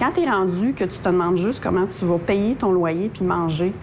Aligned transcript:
Quand 0.00 0.12
tu 0.12 0.22
es 0.22 0.30
rendu 0.30 0.72
que 0.72 0.84
tu 0.84 0.98
te 0.98 1.08
demandes 1.10 1.36
juste 1.36 1.62
comment 1.62 1.86
tu 1.86 2.06
vas 2.06 2.16
payer 2.16 2.54
ton 2.54 2.72
loyer 2.72 3.10
puis 3.12 3.22
manger, 3.22 3.74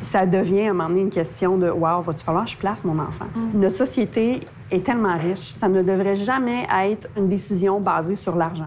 ça 0.00 0.24
devient 0.24 0.68
à 0.68 0.70
un 0.70 0.74
moment 0.74 0.88
donné 0.90 1.00
une 1.00 1.10
question 1.10 1.58
de 1.58 1.68
Wow, 1.68 2.02
va-tu 2.02 2.24
falloir 2.24 2.44
que 2.44 2.52
je 2.52 2.56
place 2.56 2.84
mon 2.84 2.96
enfant? 3.00 3.26
Notre 3.52 3.74
société 3.74 4.46
est 4.70 4.84
tellement 4.84 5.18
riche, 5.18 5.54
ça 5.58 5.68
ne 5.68 5.82
devrait 5.82 6.14
jamais 6.14 6.68
être 6.84 7.08
une 7.16 7.28
décision 7.28 7.80
basée 7.80 8.14
sur 8.14 8.36
l'argent. 8.36 8.66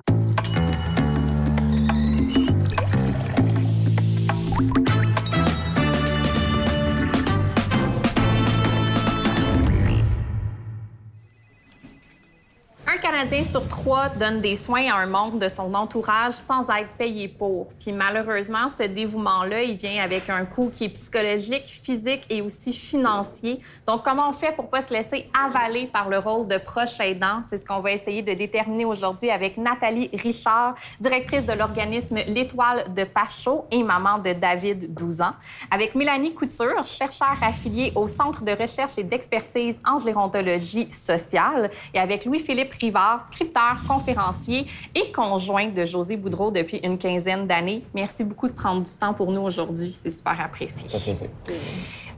Canadien 13.19 13.43
sur 13.43 13.67
trois 13.67 14.07
donne 14.07 14.39
des 14.39 14.55
soins 14.55 14.89
à 14.89 14.95
un 14.95 15.05
membre 15.05 15.39
de 15.39 15.49
son 15.49 15.73
entourage 15.73 16.31
sans 16.31 16.61
être 16.69 16.91
payé 16.97 17.27
pour. 17.27 17.67
Puis 17.77 17.91
malheureusement, 17.91 18.69
ce 18.69 18.83
dévouement-là, 18.83 19.63
il 19.63 19.75
vient 19.75 20.01
avec 20.01 20.29
un 20.29 20.45
coût 20.45 20.71
qui 20.73 20.85
est 20.85 20.89
psychologique, 20.89 21.65
physique 21.65 22.25
et 22.29 22.41
aussi 22.41 22.71
financier. 22.71 23.59
Donc, 23.85 24.05
comment 24.05 24.29
on 24.29 24.31
fait 24.31 24.55
pour 24.55 24.69
pas 24.69 24.81
se 24.83 24.93
laisser 24.93 25.29
avaler 25.37 25.87
par 25.87 26.07
le 26.07 26.17
rôle 26.17 26.47
de 26.47 26.57
proche 26.57 26.97
aidant? 27.01 27.41
C'est 27.49 27.57
ce 27.57 27.65
qu'on 27.65 27.81
va 27.81 27.91
essayer 27.91 28.21
de 28.21 28.33
déterminer 28.33 28.85
aujourd'hui 28.85 29.29
avec 29.29 29.57
Nathalie 29.57 30.09
Richard, 30.13 30.75
directrice 31.01 31.45
de 31.45 31.51
l'organisme 31.51 32.19
L'Étoile 32.25 32.85
de 32.93 33.03
Pachot 33.03 33.65
et 33.69 33.83
maman 33.83 34.19
de 34.19 34.31
David, 34.31 34.93
12 34.93 35.19
ans. 35.19 35.33
Avec 35.71 35.93
Mélanie 35.93 36.33
Couture, 36.33 36.85
chercheur 36.85 37.35
affiliée 37.41 37.91
au 37.95 38.07
Centre 38.07 38.45
de 38.45 38.53
recherche 38.53 38.97
et 38.97 39.03
d'expertise 39.03 39.81
en 39.85 39.97
gérontologie 39.97 40.89
sociale. 40.89 41.69
Et 41.93 41.99
avec 41.99 42.23
Louis-Philippe 42.23 42.71
Rivard, 42.79 43.08
scripteur, 43.25 43.77
conférencier 43.87 44.67
et 44.95 45.11
conjoint 45.11 45.69
de 45.69 45.85
José 45.85 46.17
Boudreau 46.17 46.51
depuis 46.51 46.77
une 46.77 46.97
quinzaine 46.97 47.47
d'années. 47.47 47.83
Merci 47.93 48.23
beaucoup 48.23 48.47
de 48.47 48.53
prendre 48.53 48.83
du 48.83 48.91
temps 48.91 49.13
pour 49.13 49.31
nous 49.31 49.41
aujourd'hui. 49.41 49.91
C'est 49.91 50.11
super 50.11 50.39
apprécié. 50.39 50.87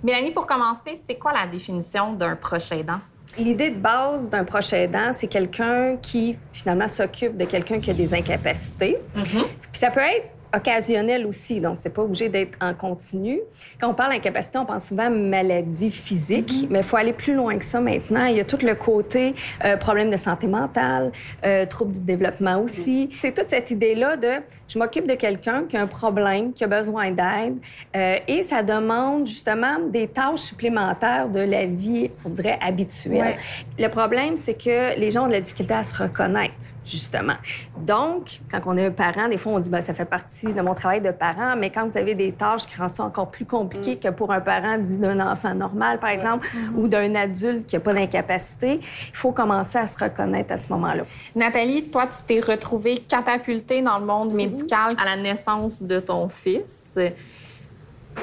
Mélanie, 0.04 0.32
pour 0.32 0.46
commencer, 0.46 1.00
c'est 1.08 1.16
quoi 1.16 1.32
la 1.34 1.46
définition 1.48 2.14
d'un 2.14 2.36
proche 2.36 2.72
aidant? 2.72 3.00
L'idée 3.38 3.70
de 3.70 3.80
base 3.80 4.30
d'un 4.30 4.44
proche 4.44 4.74
aidant, 4.74 5.12
c'est 5.14 5.28
quelqu'un 5.28 5.96
qui 6.02 6.36
finalement 6.52 6.88
s'occupe 6.88 7.38
de 7.38 7.46
quelqu'un 7.46 7.80
qui 7.80 7.90
a 7.90 7.94
des 7.94 8.14
incapacités. 8.14 8.98
Puis 9.14 9.80
ça 9.80 9.90
peut 9.90 10.02
être 10.02 10.28
occasionnel 10.56 11.26
aussi, 11.26 11.60
donc 11.60 11.78
c'est 11.80 11.94
pas 11.94 12.02
obligé 12.02 12.30
d'être 12.30 12.58
en 12.62 12.74
continu. 12.74 13.40
Quand 13.80 13.90
on 13.90 13.94
parle 13.94 14.14
d'incapacité, 14.14 14.58
on 14.58 14.66
pense 14.66 14.88
souvent 14.88 15.10
maladie 15.10 15.92
physique, 15.92 16.68
mais 16.70 16.80
il 16.80 16.86
faut 16.86 16.98
aller 16.98 17.14
plus 17.14 17.34
loin 17.34 17.58
que 17.58 17.66
ça 17.66 17.80
maintenant. 17.80 18.26
Il 18.26 18.38
y 18.38 18.40
a 18.40 18.46
tout 18.46 18.60
le 18.62 18.76
côté 18.76 19.34
euh, 19.64 19.78
problème 19.78 20.10
de 20.10 20.18
santé 20.18 20.48
mentale, 20.48 21.12
euh, 21.46 21.66
troubles 21.66 21.94
du 21.94 22.00
développement 22.02 22.60
aussi. 22.62 23.10
C'est 23.18 23.34
toute 23.34 23.50
cette 23.50 23.72
idée-là 23.72 24.18
de 24.18 24.42
je 24.68 24.80
m'occupe 24.80 25.06
de 25.06 25.16
quelqu'un 25.16 25.66
qui 25.68 25.76
a 25.76 25.82
un 25.82 25.88
problème, 25.88 26.54
qui 26.54 26.64
a 26.64 26.68
besoin 26.68 27.12
d'aide, 27.12 27.58
euh, 27.94 28.20
et 28.26 28.42
ça 28.42 28.64
demande 28.64 29.28
justement 29.28 29.80
des 29.90 30.08
tâches 30.08 30.40
supplémentaires 30.40 31.28
de 31.28 31.42
la 31.42 31.66
vie, 31.66 32.10
on 32.24 32.30
dirait, 32.30 32.58
habituelle. 32.62 33.36
Le 33.78 33.88
problème, 33.90 34.38
c'est 34.38 34.54
que 34.54 34.98
les 34.98 35.12
gens 35.12 35.26
ont 35.26 35.28
de 35.28 35.34
la 35.34 35.42
difficulté 35.42 35.74
à 35.74 35.84
se 35.84 36.02
reconnaître, 36.02 36.54
justement. 36.92 37.36
Donc, 37.78 38.42
quand 38.52 38.60
on 38.66 38.78
est 38.78 38.86
un 38.86 38.92
parent, 38.92 39.28
des 39.30 39.38
fois, 39.38 39.54
on 39.54 39.60
dit, 39.60 39.70
ben, 39.70 39.82
ça 39.82 39.94
fait 39.94 40.06
partie 40.06 40.48
de 40.48 40.62
mon 40.62 40.74
travail 40.74 41.02
de 41.02 41.12
parent, 41.12 41.56
mais 41.58 41.70
quand 41.70 41.88
vous 41.88 41.98
avez 41.98 42.16
des 42.16 42.34
tâches 42.34 42.68
qui 42.68 42.78
rendent 42.78 42.90
ça 42.90 43.04
encore 43.04 43.32
plus 43.32 43.46
compliqué 43.46 43.98
que 43.98 44.10
pour 44.10 44.32
un 44.32 44.42
parent 44.42 44.78
dit 44.78 44.98
d'un 44.98 45.20
enfant 45.20 45.56
normal, 45.56 46.00
par 46.00 46.10
exemple, 46.10 46.48
ou 46.76 46.88
d'un 46.88 47.16
adulte 47.16 47.68
qui 47.68 47.76
n'a 47.76 47.80
pas 47.80 47.94
d'incapacité, 47.94 48.80
il 48.82 49.16
faut 49.16 49.32
commencer 49.32 49.78
à 49.78 49.88
se 49.88 49.98
reconnaître 49.98 50.52
à 50.52 50.58
ce 50.58 50.72
moment-là. 50.74 51.04
Nathalie, 51.36 51.90
toi, 51.90 52.08
tu 52.08 52.18
t'es 52.28 52.40
retrouvée 52.40 52.98
catapultée 52.98 53.82
dans 53.82 53.98
le 53.98 54.06
monde 54.06 54.34
médical 54.34 54.96
à 55.02 55.06
la 55.06 55.16
naissance 55.16 55.82
de 55.82 56.00
ton 56.00 56.30
fils. 56.30 57.00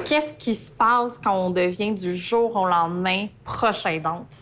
Qu'est-ce 0.05 0.33
qui 0.33 0.53
se 0.53 0.71
passe 0.71 1.17
quand 1.17 1.35
on 1.35 1.49
devient 1.49 1.93
du 1.93 2.15
jour 2.15 2.55
au 2.55 2.67
lendemain 2.67 3.27
proche 3.43 3.85
aidante? 3.85 4.33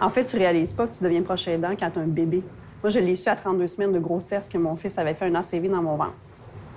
En 0.00 0.08
fait, 0.08 0.24
tu 0.24 0.36
réalises 0.36 0.72
pas 0.72 0.86
que 0.86 0.96
tu 0.96 1.04
deviens 1.04 1.22
proche 1.22 1.46
aidant 1.46 1.74
quand 1.78 1.90
tu 1.90 1.98
as 1.98 2.02
un 2.02 2.06
bébé. 2.06 2.42
Moi, 2.82 2.88
je 2.88 2.98
l'ai 2.98 3.14
su 3.14 3.28
à 3.28 3.36
32 3.36 3.66
semaines 3.66 3.92
de 3.92 3.98
grossesse 3.98 4.48
que 4.48 4.56
mon 4.56 4.74
fils 4.74 4.96
avait 4.96 5.12
fait 5.12 5.26
un 5.26 5.34
ACV 5.34 5.68
dans 5.68 5.82
mon 5.82 5.96
ventre. 5.96 6.14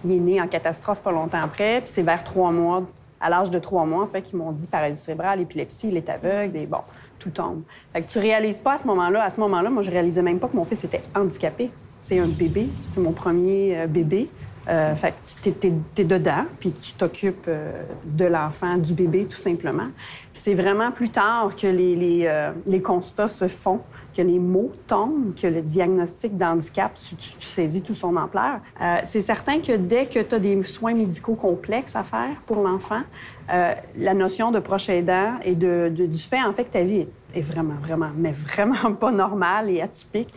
Il 0.04 0.12
est 0.12 0.20
né 0.20 0.42
en 0.42 0.48
catastrophe 0.48 1.02
pas 1.02 1.14
longtemps 1.14 1.42
après, 1.42 1.80
puis 1.80 1.90
c'est 1.90 2.02
vers 2.02 2.24
trois 2.26 2.52
mois, 2.52 2.84
à 3.22 3.30
l'âge 3.30 3.50
de 3.50 3.58
trois 3.58 3.86
mois, 3.86 4.04
en 4.04 4.06
fait, 4.06 4.22
qu'ils 4.22 4.38
m'ont 4.38 4.52
dit 4.52 4.68
paralysie 4.68 5.02
cérébrale, 5.02 5.40
épilepsie, 5.40 5.88
il 5.88 5.96
est 5.96 6.10
aveugle, 6.10 6.58
et 6.58 6.66
bon, 6.66 6.80
tout 7.20 7.30
tombe. 7.30 7.62
Fait 7.94 8.02
que 8.02 8.10
tu 8.10 8.20
réalises 8.20 8.60
pas 8.60 8.74
à 8.74 8.78
ce 8.78 8.86
moment-là. 8.88 9.24
À 9.24 9.30
ce 9.30 9.40
moment-là, 9.40 9.70
moi, 9.70 9.82
je 9.82 9.92
réalisais 9.92 10.22
même 10.22 10.40
pas 10.40 10.50
que 10.50 10.58
mon 10.58 10.66
fils 10.66 10.84
était 10.84 11.02
handicapé. 11.16 11.72
C'est 12.02 12.20
un 12.20 12.28
bébé, 12.28 12.68
c'est 12.90 13.00
mon 13.00 13.14
premier 13.14 13.78
euh, 13.78 13.88
bébé. 13.88 14.28
Euh, 14.70 14.96
fait 14.96 15.14
que 15.44 15.50
tu 15.50 15.68
es, 16.02 16.04
dedans, 16.06 16.46
puis 16.60 16.72
tu 16.72 16.94
t'occupes 16.94 17.48
euh, 17.50 17.84
de 18.06 18.26
l'enfant, 18.26 18.78
du 18.78 18.94
bébé, 18.94 19.26
tout 19.26 19.38
simplement. 19.38 19.88
C'est 20.34 20.54
vraiment 20.54 20.92
plus 20.92 21.10
tard 21.10 21.54
que 21.56 21.68
les, 21.68 22.24
euh, 22.26 22.52
les, 22.66 22.82
constats 22.82 23.28
se 23.28 23.50
font, 23.50 23.82
que 24.16 24.22
les 24.22 24.40
mots 24.40 24.72
tombent, 24.88 25.36
que 25.36 25.48
le 25.48 25.62
diagnostic 25.62 26.38
d'handicap, 26.38 26.94
tu, 26.96 27.16
tu, 27.16 27.32
saisis 27.40 27.82
tout 27.82 27.94
son 27.94 28.16
ampleur. 28.16 28.62
c'est 29.04 29.22
certain 29.22 29.60
que 29.60 29.74
dès 29.76 30.06
que 30.06 30.20
tu 30.20 30.36
as 30.36 30.40
des 30.40 30.62
soins 30.64 30.94
médicaux 30.94 31.36
complexes 31.36 31.96
à 31.96 32.04
faire 32.04 32.42
pour 32.46 32.62
l'enfant, 32.62 33.02
la 33.50 34.14
notion 34.14 34.52
de 34.52 34.60
proche 34.60 34.90
aidant 34.90 35.36
et 35.44 35.56
de, 35.56 35.90
du 35.90 36.20
fait, 36.20 36.42
en 36.42 36.54
fait, 36.54 36.66
que 36.66 36.74
ta 36.74 36.84
vie 36.84 37.08
est 37.34 37.42
vraiment, 37.42 37.76
vraiment, 37.82 38.10
mais 38.16 38.32
vraiment 38.32 38.94
pas 39.00 39.12
normale 39.12 39.70
et 39.70 39.82
atypique, 39.82 40.34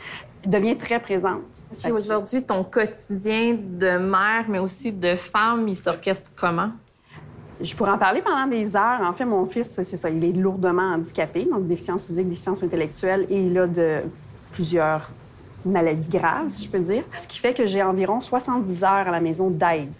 devient 0.49 0.77
très 0.77 1.01
présente. 1.01 1.43
Si 1.71 1.91
aujourd'hui, 1.91 2.43
ton 2.43 2.65
quotidien 2.65 3.57
de 3.61 3.99
mère, 3.99 4.45
mais 4.49 4.59
aussi 4.59 4.93
de 4.93 5.15
femme, 5.17 5.67
il 5.69 5.77
s'orchestre 5.77 6.31
comment? 6.37 6.71
Je 7.61 7.75
pourrais 7.75 7.91
en 7.91 7.99
parler 7.99 8.21
pendant 8.23 8.47
des 8.47 8.77
heures. 8.77 9.01
En 9.03 9.13
fait, 9.13 9.25
mon 9.25 9.45
fils, 9.47 9.81
c'est 9.83 9.97
ça, 9.97 10.11
il 10.11 10.23
est 10.25 10.33
lourdement 10.33 10.95
handicapé, 10.95 11.47
donc 11.51 11.67
déficience 11.67 12.07
physique, 12.07 12.29
déficience 12.29 12.63
intellectuelle, 12.63 13.27
et 13.31 13.47
il 13.47 13.59
a 13.59 13.67
de 13.67 14.01
plusieurs 14.53 15.11
maladies 15.65 16.09
graves, 16.09 16.49
si 16.49 16.65
je 16.65 16.71
peux 16.71 16.79
dire. 16.79 17.03
Ce 17.15 17.27
qui 17.27 17.39
fait 17.39 17.55
que 17.55 17.67
j'ai 17.67 17.83
environ 17.83 18.21
70 18.21 18.85
heures 18.85 18.91
à 19.09 19.11
la 19.11 19.21
maison 19.21 19.51
d'aide. 19.51 19.95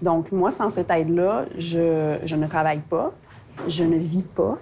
Donc, 0.00 0.32
moi, 0.32 0.50
sans 0.50 0.68
cette 0.68 0.90
aide-là, 0.90 1.44
je, 1.58 2.18
je, 2.24 2.36
ne 2.36 2.46
travaille 2.46 2.80
pas, 2.80 3.12
je 3.68 3.84
ne 3.84 3.96
vis 3.96 4.22
pas, 4.22 4.58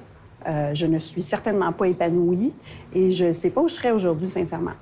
euh, 0.46 0.74
je 0.74 0.86
ne 0.86 0.98
suis 0.98 1.22
certainement 1.22 1.72
pas 1.72 1.88
épanouie, 1.88 2.52
et 2.94 3.10
je 3.10 3.26
ne 3.26 3.32
sais 3.32 3.50
pas 3.50 3.60
où 3.60 3.68
je 3.68 3.74
serais 3.74 3.92
aujourd'hui, 3.92 4.28
sincèrement. 4.28 4.72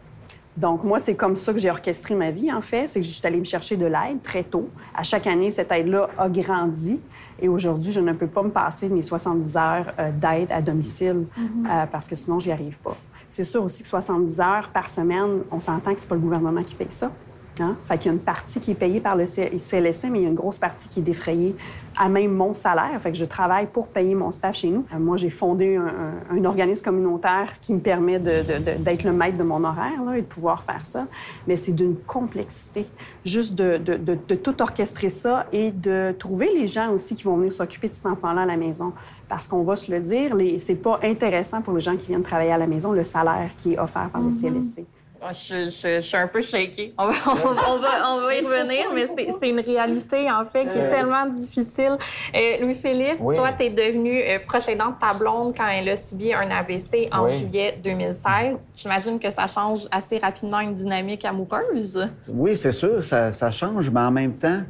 Donc, 0.59 0.83
moi, 0.83 0.99
c'est 0.99 1.15
comme 1.15 1.37
ça 1.37 1.53
que 1.53 1.59
j'ai 1.61 1.71
orchestré 1.71 2.17
ma 2.17 2.33
vie, 2.33 2.53
en 2.53 2.61
fait. 2.61 2.89
C'est 2.89 2.99
que 2.99 3.07
je 3.07 3.13
suis 3.13 3.25
allée 3.25 3.39
me 3.39 3.45
chercher 3.45 3.77
de 3.77 3.87
l'aide 3.87 4.21
très 4.25 4.43
tôt. 4.43 4.69
À 4.93 5.05
chaque 5.05 5.29
année, 5.29 5.53
cette 5.53 5.71
aide-là 5.71 6.09
a 6.19 6.29
grandi. 6.29 7.01
Et 7.41 7.49
aujourd'hui, 7.49 7.93
je 7.93 8.01
ne 8.01 8.13
peux 8.13 8.27
pas 8.27 8.43
me 8.43 8.51
passer 8.51 8.89
mes 8.89 9.03
70 9.03 9.57
heures 9.57 9.93
euh, 10.01 10.11
d'aide 10.11 10.51
à 10.51 10.61
domicile 10.61 11.27
euh, 11.39 11.87
parce 11.87 12.09
que 12.09 12.17
sinon, 12.17 12.41
j'y 12.41 12.51
arrive 12.51 12.79
pas. 12.81 12.97
C'est 13.31 13.45
sûr 13.45 13.63
aussi 13.63 13.83
que 13.83 13.89
70 13.89 14.41
heures 14.41 14.71
par 14.73 14.89
semaine, 14.89 15.43
on 15.53 15.61
s'entend 15.61 15.95
que 15.95 16.01
c'est 16.01 16.09
pas 16.09 16.17
le 16.17 16.21
gouvernement 16.21 16.65
qui 16.65 16.75
paye 16.75 16.89
ça. 16.91 17.13
Hein? 17.61 17.77
Fait 17.87 17.99
qu'il 17.99 18.07
y 18.07 18.11
a 18.11 18.13
une 18.13 18.21
partie 18.21 18.61
qui 18.61 18.73
est 18.73 18.75
payée 18.75 19.01
par 19.01 19.17
le 19.17 19.25
CLSC, 19.25 20.09
mais 20.11 20.21
il 20.21 20.23
y 20.23 20.27
a 20.27 20.29
une 20.29 20.35
grosse 20.35 20.59
partie 20.59 20.89
qui 20.89 21.01
est 21.01 21.03
défrayée 21.03 21.55
à 21.99 22.09
même 22.09 22.33
mon 22.33 22.55
salaire. 22.55 23.01
Fait 23.01 23.11
que 23.11 23.19
je 23.19 23.25
travaille 23.25 23.67
pour 23.67 23.89
payer 23.89 24.15
mon 24.15 24.31
staff 24.31 24.57
chez 24.57 24.71
nous. 24.71 24.85
Euh, 24.95 24.99
moi, 24.99 25.17
j'ai 25.17 25.31
fondé 25.31 25.77
un, 25.77 25.87
un, 25.87 26.37
un, 26.39 26.45
organisme 26.45 26.85
communautaire 26.85 27.59
qui 27.61 27.75
me 27.75 27.81
permet 27.81 28.19
d'être 28.19 29.03
le 29.05 29.13
maître 29.13 29.37
de 29.37 29.43
mon 29.43 29.63
horaire 29.65 30.03
là, 30.05 30.17
et 30.17 30.23
de 30.23 30.27
pouvoir 30.27 30.63
faire 30.63 30.85
ça. 30.85 31.07
Mais 31.47 31.57
c'est 31.57 31.73
d'une 31.73 31.97
complexité. 31.97 32.87
Juste 33.25 33.55
de, 33.55 33.77
de, 33.79 34.35
tout 34.35 34.63
orchestrer 34.63 35.09
ça 35.09 35.47
et 35.53 35.71
de 35.71 36.15
trouver 36.19 36.51
les 36.55 36.67
gens 36.67 36.93
aussi 36.93 37.15
qui 37.15 37.25
vont 37.25 37.37
venir 37.37 37.53
s'occuper 37.53 37.89
de 37.89 37.95
cet 37.95 38.07
enfant-là 38.07 38.43
à 38.43 38.47
la 38.47 38.57
maison. 38.57 38.93
Parce 39.29 39.49
qu'on 39.49 39.63
va 39.63 39.77
se 39.77 39.91
le 39.91 40.01
dire, 40.01 40.35
c'est 40.59 40.77
pas 40.77 41.01
intéressant 41.03 41.61
pour 41.61 41.75
les 41.75 41.81
gens 41.81 41.97
qui 41.97 42.07
viennent 42.07 42.23
travailler 42.23 42.53
à 42.53 42.59
la 42.59 42.67
maison 42.67 42.93
le 42.93 43.03
salaire 43.03 43.51
qui 43.57 43.75
est 43.75 43.79
offert 43.79 44.09
par 44.11 44.23
le 44.23 44.31
CLSC. 44.31 44.85
Ah, 45.21 45.33
Je, 45.33 45.69
je- 45.69 45.97
je 45.97 46.01
suis 46.01 46.17
un 46.17 46.29
peu 46.29 46.41
shakée. 46.41 46.95
On 46.97 47.07
va, 47.09 47.13
on 47.27 47.35
va- 47.35 47.51
on 47.71 47.79
va- 47.79 48.13
on 48.15 48.21
va 48.23 48.35
y 48.37 48.41
revenir, 48.41 48.87
mais 48.95 49.09
c'est- 49.09 49.29
c'est 49.41 49.49
une 49.49 49.59
réalité, 49.61 50.31
en 50.31 50.45
fait, 50.47 50.69
qui 50.69 50.79
est 50.79 50.89
tellement 50.89 51.27
difficile. 51.27 51.97
Euh, 52.35 52.59
Louis-Philippe, 52.61 53.17
Oui. 53.21 53.35
toi, 53.35 53.51
tu 53.59 53.65
es 53.65 53.71
devenu 53.71 54.23
euh, 54.23 54.39
proche 54.47 54.69
aidant 54.69 54.91
de 54.91 54.99
ta 55.01 55.13
blonde 55.13 55.55
quand 55.57 55.67
elle 55.67 55.89
a 55.89 55.97
subi 55.97 56.33
un 56.33 56.49
AVC 56.51 57.09
en 57.13 57.25
Oui. 57.25 57.37
juillet 57.37 57.79
2016. 57.83 58.65
J'imagine 58.77 59.19
que 59.19 59.31
ça 59.31 59.47
change 59.49 59.89
assez 59.91 60.19
rapidement 60.19 60.61
une 60.61 60.75
dynamique 60.77 61.25
amoureuse. 61.25 62.09
Oui, 62.33 62.57
c'est 62.57 62.73
sûr, 62.73 63.03
ça, 63.03 63.33
ça 63.33 63.51
change, 63.51 63.91
mais 63.91 64.01
en 64.01 64.13
même 64.13 64.35
temps, 64.35 64.61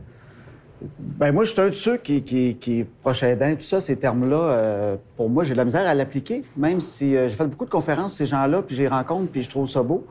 ben 0.81 1.33
moi, 1.33 1.45
je 1.45 1.51
suis 1.51 1.61
un 1.61 1.69
de 1.69 1.73
ceux 1.73 1.97
qui, 1.97 2.23
qui, 2.23 2.81
est 2.81 2.85
proche 3.03 3.23
aidant, 3.23 3.53
tout 3.55 3.63
ça, 3.63 3.81
ces 3.81 3.97
termes-là, 3.97 4.37
euh, 4.37 4.97
pour 5.17 5.29
moi, 5.29 5.43
j'ai 5.43 5.53
de 5.53 5.57
la 5.57 5.65
misère 5.65 5.87
à 5.87 5.95
l'appliquer, 5.95 6.45
même 6.57 6.81
si 6.81 7.17
euh, 7.17 7.29
j'ai 7.29 7.35
fait 7.35 7.47
beaucoup 7.47 7.65
de 7.65 7.71
conférences, 7.71 8.15
ces 8.15 8.27
gens-là, 8.27 8.63
puis 8.63 8.77
les 8.77 8.89
rencontre, 8.89 9.31
puis 9.31 9.43
je 9.43 9.51
trouve 9.51 9.67
ça 9.67 9.83
beau. 9.83 10.07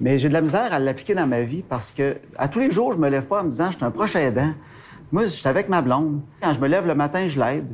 Mais 0.00 0.18
j'ai 0.18 0.28
de 0.28 0.32
la 0.32 0.40
misère 0.40 0.72
à 0.72 0.78
l'appliquer 0.78 1.14
dans 1.14 1.26
ma 1.26 1.42
vie 1.42 1.62
parce 1.68 1.92
que 1.92 2.16
à 2.36 2.48
tous 2.48 2.60
les 2.60 2.70
jours, 2.70 2.92
je 2.92 2.98
me 2.98 3.08
lève 3.08 3.26
pas 3.26 3.40
en 3.40 3.44
me 3.44 3.50
disant, 3.50 3.70
je 3.70 3.76
suis 3.76 3.84
un 3.84 3.90
proche 3.90 4.16
aidant. 4.16 4.52
Moi, 5.10 5.24
je 5.24 5.30
suis 5.30 5.48
avec 5.48 5.68
ma 5.68 5.82
blonde. 5.82 6.20
Quand 6.40 6.52
je 6.52 6.60
me 6.60 6.68
lève 6.68 6.86
le 6.86 6.94
matin, 6.94 7.26
je 7.26 7.38
l'aide. 7.38 7.68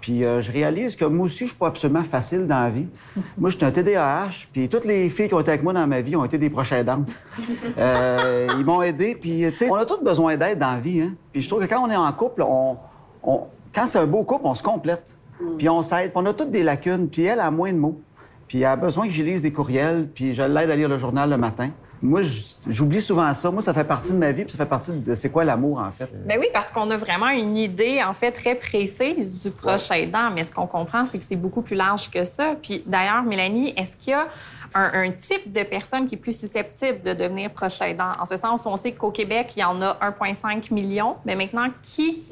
Puis 0.00 0.24
euh, 0.24 0.40
je 0.40 0.50
réalise 0.50 0.96
que 0.96 1.04
moi 1.04 1.26
aussi, 1.26 1.40
je 1.44 1.50
suis 1.50 1.58
pas 1.58 1.66
absolument 1.68 2.02
facile 2.04 2.46
dans 2.46 2.60
la 2.60 2.70
vie. 2.70 2.86
Moi, 3.38 3.50
je 3.50 3.56
suis 3.56 3.64
un 3.66 3.70
TDAH, 3.70 4.46
puis 4.52 4.68
toutes 4.68 4.84
les 4.86 5.08
filles 5.10 5.28
qui 5.28 5.34
ont 5.34 5.40
été 5.40 5.50
avec 5.50 5.62
moi 5.62 5.72
dans 5.74 5.86
ma 5.86 6.00
vie 6.00 6.16
ont 6.16 6.24
été 6.24 6.38
des 6.38 6.48
proches 6.50 6.72
aidantes. 6.72 7.08
Euh, 7.78 8.48
ils 8.58 8.64
m'ont 8.64 8.82
aidé, 8.82 9.14
puis 9.14 9.44
tu 9.50 9.56
sais, 9.56 9.70
on 9.70 9.74
a 9.74 9.84
tous 9.86 10.02
besoin 10.02 10.36
d'aide 10.36 10.58
dans 10.58 10.72
la 10.72 10.80
vie. 10.80 11.00
Hein? 11.02 11.12
Puis 11.32 11.40
je 11.42 11.48
trouve 11.48 11.60
que 11.60 11.66
quand 11.72 11.86
on 11.86 11.90
est 11.90 11.96
en 11.96 12.12
couple, 12.12 12.42
on, 12.42 12.76
on- 13.22 13.42
quand 13.74 13.86
c'est 13.86 13.98
un 13.98 14.06
beau 14.06 14.22
couple, 14.24 14.46
on 14.46 14.54
se 14.54 14.62
complète. 14.62 15.14
Puis 15.56 15.68
on 15.68 15.82
s'aide, 15.82 16.10
puis 16.12 16.22
on 16.22 16.26
a 16.26 16.32
toutes 16.34 16.50
des 16.50 16.62
lacunes, 16.62 17.08
puis 17.08 17.22
elle 17.24 17.40
a 17.40 17.50
moins 17.50 17.72
de 17.72 17.78
mots. 17.78 18.00
Puis 18.48 18.58
elle 18.58 18.66
a 18.66 18.76
besoin 18.76 19.06
que 19.06 19.12
je 19.12 19.22
lise 19.22 19.40
des 19.42 19.52
courriels, 19.52 20.08
puis 20.14 20.34
je 20.34 20.42
l'aide 20.42 20.70
à 20.70 20.76
lire 20.76 20.88
le 20.88 20.98
journal 20.98 21.30
le 21.30 21.36
matin. 21.36 21.70
Moi, 22.02 22.22
j'oublie 22.66 23.00
souvent 23.00 23.32
ça. 23.34 23.50
Moi, 23.50 23.60
ça 23.60 23.74
fait 23.74 23.84
partie 23.84 24.12
de 24.12 24.16
ma 24.16 24.32
vie, 24.32 24.44
puis 24.44 24.52
ça 24.52 24.58
fait 24.58 24.68
partie 24.68 24.92
de 24.92 25.14
c'est 25.14 25.30
quoi 25.30 25.44
l'amour, 25.44 25.78
en 25.78 25.90
fait. 25.90 26.08
Ben 26.26 26.38
oui, 26.40 26.46
parce 26.52 26.70
qu'on 26.70 26.90
a 26.90 26.96
vraiment 26.96 27.28
une 27.28 27.56
idée, 27.56 28.02
en 28.02 28.14
fait, 28.14 28.32
très 28.32 28.54
précise 28.54 29.42
du 29.42 29.50
proche 29.50 29.90
aidant, 29.90 30.30
mais 30.30 30.44
ce 30.44 30.52
qu'on 30.52 30.66
comprend, 30.66 31.04
c'est 31.04 31.18
que 31.18 31.24
c'est 31.28 31.36
beaucoup 31.36 31.62
plus 31.62 31.76
large 31.76 32.10
que 32.10 32.24
ça. 32.24 32.56
Puis 32.62 32.82
d'ailleurs, 32.86 33.22
Mélanie, 33.22 33.74
est-ce 33.76 33.96
qu'il 33.96 34.12
y 34.12 34.14
a 34.14 34.28
un, 34.74 34.90
un 34.94 35.10
type 35.10 35.52
de 35.52 35.62
personne 35.62 36.06
qui 36.06 36.14
est 36.14 36.18
plus 36.18 36.38
susceptible 36.38 37.02
de 37.02 37.12
devenir 37.12 37.50
proche 37.50 37.80
aidant? 37.82 38.12
En 38.18 38.24
ce 38.24 38.36
sens, 38.36 38.64
on 38.64 38.76
sait 38.76 38.92
qu'au 38.92 39.10
Québec, 39.10 39.52
il 39.56 39.60
y 39.60 39.64
en 39.64 39.82
a 39.82 39.98
1,5 40.00 40.72
million, 40.72 41.16
mais 41.26 41.34
maintenant, 41.34 41.68
qui 41.82 42.22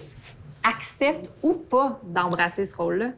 accepte 0.65 1.31
ou 1.43 1.55
pas 1.55 2.01
d'embrasser 2.05 2.67
ce 2.67 2.75
rôle-là? 2.75 3.09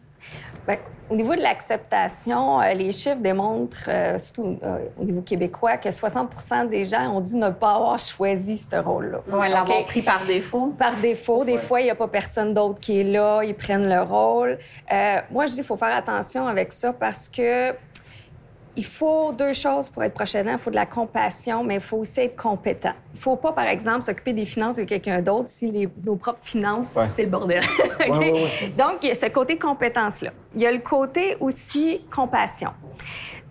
Ben, 0.66 0.78
au 1.10 1.16
niveau 1.16 1.34
de 1.34 1.40
l'acceptation, 1.40 2.60
euh, 2.60 2.72
les 2.72 2.92
chiffres 2.92 3.20
démontrent, 3.20 3.88
euh, 3.88 4.18
surtout 4.18 4.58
euh, 4.62 4.78
au 4.98 5.04
niveau 5.04 5.22
québécois, 5.22 5.76
que 5.76 5.90
60 5.90 6.70
des 6.70 6.84
gens 6.84 7.10
ont 7.10 7.20
dit 7.20 7.34
ne 7.34 7.50
pas 7.50 7.74
avoir 7.74 7.98
choisi 7.98 8.56
ce 8.58 8.76
rôle-là. 8.76 9.18
On 9.32 9.36
va 9.36 9.48
l'avoir 9.48 9.84
pris 9.86 10.02
par 10.02 10.24
défaut. 10.24 10.72
Par 10.78 10.94
défaut, 10.96 11.44
des 11.44 11.58
fois, 11.58 11.80
il 11.80 11.84
n'y 11.84 11.90
a 11.90 11.96
pas 11.96 12.06
personne 12.06 12.54
d'autre 12.54 12.78
qui 12.80 13.00
est 13.00 13.04
là, 13.04 13.42
ils 13.42 13.54
prennent 13.54 13.88
le 13.88 14.02
rôle. 14.02 14.58
Euh, 14.92 15.20
moi, 15.30 15.46
je 15.46 15.50
dis 15.50 15.56
qu'il 15.56 15.64
faut 15.64 15.76
faire 15.76 15.96
attention 15.96 16.46
avec 16.46 16.72
ça 16.72 16.92
parce 16.92 17.28
que 17.28 17.72
il 18.80 18.84
faut 18.86 19.32
deux 19.32 19.52
choses 19.52 19.90
pour 19.90 20.02
être 20.02 20.14
proche 20.14 20.34
aidant. 20.34 20.52
Il 20.52 20.58
faut 20.58 20.70
de 20.70 20.74
la 20.74 20.86
compassion, 20.86 21.62
mais 21.62 21.74
il 21.74 21.80
faut 21.82 21.98
aussi 21.98 22.20
être 22.20 22.34
compétent. 22.40 22.94
Il 23.12 23.16
ne 23.16 23.20
faut 23.20 23.36
pas, 23.36 23.52
par 23.52 23.66
exemple, 23.66 24.02
s'occuper 24.02 24.32
des 24.32 24.46
finances 24.46 24.76
de 24.76 24.84
quelqu'un 24.84 25.20
d'autre 25.20 25.48
si 25.48 25.70
les- 25.70 25.86
nos 26.02 26.16
propres 26.16 26.38
finances, 26.44 26.96
Ouais. 26.96 27.08
c'est 27.10 27.24
le 27.24 27.28
bordel. 27.28 27.62
Ouais, 28.08 28.08
ouais. 28.32 28.72
Donc, 28.78 28.94
il 29.02 29.10
y 29.10 29.12
a 29.12 29.14
ce 29.14 29.26
côté 29.26 29.58
compétence-là. 29.58 30.30
Il 30.54 30.62
y 30.62 30.66
a 30.66 30.72
le 30.72 30.78
côté 30.78 31.36
aussi 31.40 32.00
compassion. 32.14 32.70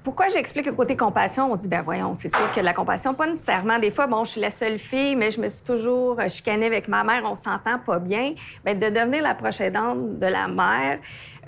Pourquoi 0.03 0.29
j'explique 0.29 0.65
le 0.65 0.71
côté 0.71 0.95
compassion? 0.95 1.51
On 1.51 1.55
dit, 1.55 1.67
ben 1.67 1.81
voyons, 1.81 2.15
c'est 2.15 2.29
sûr 2.33 2.51
que 2.53 2.61
la 2.61 2.73
compassion, 2.73 3.13
pas 3.13 3.27
nécessairement. 3.27 3.79
Des 3.79 3.91
fois, 3.91 4.07
bon, 4.07 4.23
je 4.23 4.31
suis 4.31 4.41
la 4.41 4.51
seule 4.51 4.79
fille, 4.79 5.15
mais 5.15 5.29
je 5.31 5.41
me 5.41 5.49
suis 5.49 5.63
toujours 5.63 6.19
euh, 6.19 6.29
chicanée 6.29 6.67
avec 6.67 6.87
ma 6.87 7.03
mère, 7.03 7.23
on 7.25 7.35
s'entend 7.35 7.79
pas 7.85 7.99
bien. 7.99 8.33
Mais 8.65 8.75
de 8.75 8.89
devenir 8.89 9.21
la 9.21 9.35
proche 9.35 9.59
aidante 9.59 10.17
de 10.17 10.25
la 10.25 10.47
mère, 10.47 10.99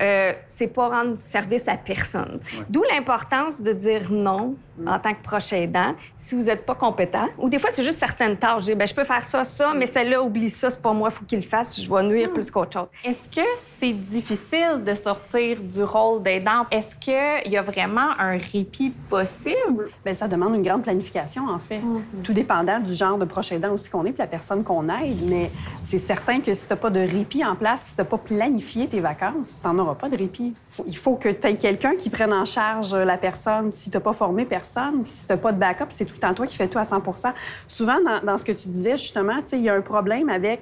euh, 0.01 0.33
c'est 0.49 0.67
pas 0.67 0.89
rendre 0.89 1.15
service 1.19 1.67
à 1.67 1.77
personne. 1.77 2.39
D'où 2.69 2.83
l'importance 2.91 3.61
de 3.61 3.71
dire 3.71 4.11
non 4.11 4.55
en 4.87 4.99
tant 4.99 5.13
que 5.13 5.21
proche 5.21 5.53
aidant 5.53 5.93
si 6.17 6.35
vous 6.35 6.43
n'êtes 6.43 6.65
pas 6.65 6.75
compétent. 6.75 7.27
Ou 7.37 7.49
des 7.49 7.59
fois, 7.59 7.69
c'est 7.71 7.83
juste 7.83 7.99
certaines 7.99 8.37
tâches. 8.37 8.61
Je 8.61 8.65
dis, 8.67 8.75
ben, 8.75 8.87
je 8.87 8.95
peux 8.95 9.03
faire 9.03 9.23
ça, 9.23 9.43
ça, 9.43 9.73
mais 9.75 9.85
celle-là, 9.85 10.21
oublie 10.21 10.49
ça, 10.49 10.69
c'est 10.69 10.81
pas 10.81 10.93
moi, 10.93 11.09
il 11.11 11.15
faut 11.15 11.25
qu'il 11.25 11.39
le 11.39 11.45
fasse, 11.45 11.79
je 11.79 11.93
vais 11.93 12.03
nuire 12.03 12.31
plus 12.31 12.49
qu'autre 12.49 12.79
chose. 12.79 12.89
Est-ce 13.03 13.27
que 13.27 13.45
c'est 13.55 13.93
difficile 13.93 14.83
de 14.83 14.93
sortir 14.93 15.57
du 15.61 15.83
rôle 15.83 16.23
d'aidant? 16.23 16.65
Est-ce 16.71 16.95
qu'il 16.95 17.51
y 17.51 17.57
a 17.57 17.61
vraiment 17.61 18.09
un 18.17 18.37
répit 18.53 18.91
possible? 19.09 19.89
Bien, 20.05 20.13
ça 20.13 20.27
demande 20.27 20.55
une 20.55 20.63
grande 20.63 20.83
planification, 20.83 21.47
en 21.47 21.59
fait. 21.59 21.81
Tout 22.23 22.33
dépendant 22.33 22.79
du 22.79 22.93
genre 22.95 23.17
de 23.17 23.25
proche 23.25 23.51
aidant 23.51 23.73
aussi 23.73 23.89
qu'on 23.89 24.05
est, 24.05 24.11
puis 24.11 24.19
la 24.19 24.27
personne 24.27 24.63
qu'on 24.63 24.89
aide. 24.89 25.29
Mais 25.29 25.51
c'est 25.83 25.97
certain 25.97 26.39
que 26.41 26.53
si 26.53 26.67
tu 26.67 26.73
n'as 26.73 26.77
pas 26.77 26.89
de 26.89 26.99
répit 26.99 27.43
en 27.45 27.55
place, 27.55 27.81
puis 27.81 27.89
si 27.91 27.95
tu 27.95 28.01
n'as 28.01 28.05
pas 28.07 28.17
planifié 28.17 28.87
tes 28.87 28.99
vacances, 28.99 29.59
tu 29.61 29.67
n'en 29.67 29.77
auras 29.79 29.95
pas 29.95 30.09
de 30.09 30.17
répit. 30.17 30.53
Faut- 30.69 30.83
il 30.87 30.97
faut 30.97 31.15
que 31.15 31.29
tu 31.29 31.47
aies 31.47 31.55
quelqu'un 31.55 31.95
qui 31.97 32.09
prenne 32.09 32.33
en 32.33 32.45
charge 32.45 32.93
la 32.95 33.17
personne 33.17 33.71
si 33.71 33.89
tu 33.89 33.97
n'as 33.97 34.01
pas 34.01 34.13
formé 34.13 34.45
personne, 34.45 35.03
puis 35.03 35.11
si 35.11 35.25
tu 35.27 35.31
n'as 35.33 35.37
pas 35.37 35.51
de 35.51 35.57
backup, 35.59 35.85
c'est 35.89 36.05
tout 36.05 36.13
le 36.15 36.19
temps 36.19 36.33
toi 36.33 36.47
qui 36.47 36.57
fais 36.57 36.67
tout 36.67 36.79
à 36.79 36.83
100% 36.83 37.33
Souvent, 37.67 37.97
dans, 38.03 38.21
dans 38.25 38.37
ce 38.37 38.43
que 38.45 38.51
tu 38.51 38.67
disais, 38.69 38.97
justement, 38.97 39.33
il 39.51 39.61
y 39.61 39.69
a 39.69 39.73
un 39.75 39.81
problème 39.81 40.29
avec 40.29 40.61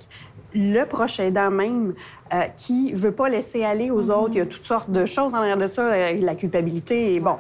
le 0.54 0.84
proche 0.86 1.19
aidant 1.19 1.51
même 1.51 1.94
euh, 2.34 2.44
qui 2.57 2.94
veut 2.94 3.12
pas 3.12 3.30
laisser 3.30 3.63
aller 3.63 3.92
aux 3.92 4.10
autres. 4.10 4.31
Il 4.34 4.38
y 4.38 4.42
a 4.42 4.46
toutes 4.46 4.63
sortes 4.63 4.90
de 4.90 5.06
choses 5.06 5.34
en 5.34 5.38
arrière 5.38 5.57
de 5.57 5.68
ça, 5.68 5.94
euh, 5.94 6.13
la 6.22 6.36
culpabilité 6.36 7.13
et 7.13 7.19
bon. 7.19 7.38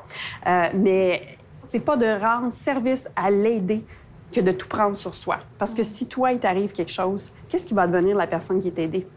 Euh, 0.47 0.67
mais 0.73 1.37
c'est 1.65 1.79
pas 1.79 1.97
de 1.97 2.05
rendre 2.19 2.51
service 2.51 3.09
à 3.15 3.29
l'aider 3.29 3.83
que 4.31 4.41
de 4.41 4.51
tout 4.51 4.67
prendre 4.67 4.95
sur 4.95 5.15
soi. 5.15 5.39
Parce 5.57 5.73
que 5.73 5.83
si 5.83 6.07
toi, 6.07 6.31
il 6.31 6.39
t'arrive 6.39 6.71
quelque 6.71 6.91
chose, 6.91 7.31
qu'est-ce 7.47 7.65
qui 7.65 7.73
va 7.73 7.87
devenir 7.87 8.13
de 8.13 8.19
la 8.19 8.27
personne 8.27 8.61
qui 8.61 8.67
est 8.67 8.79
aidée? 8.79 9.07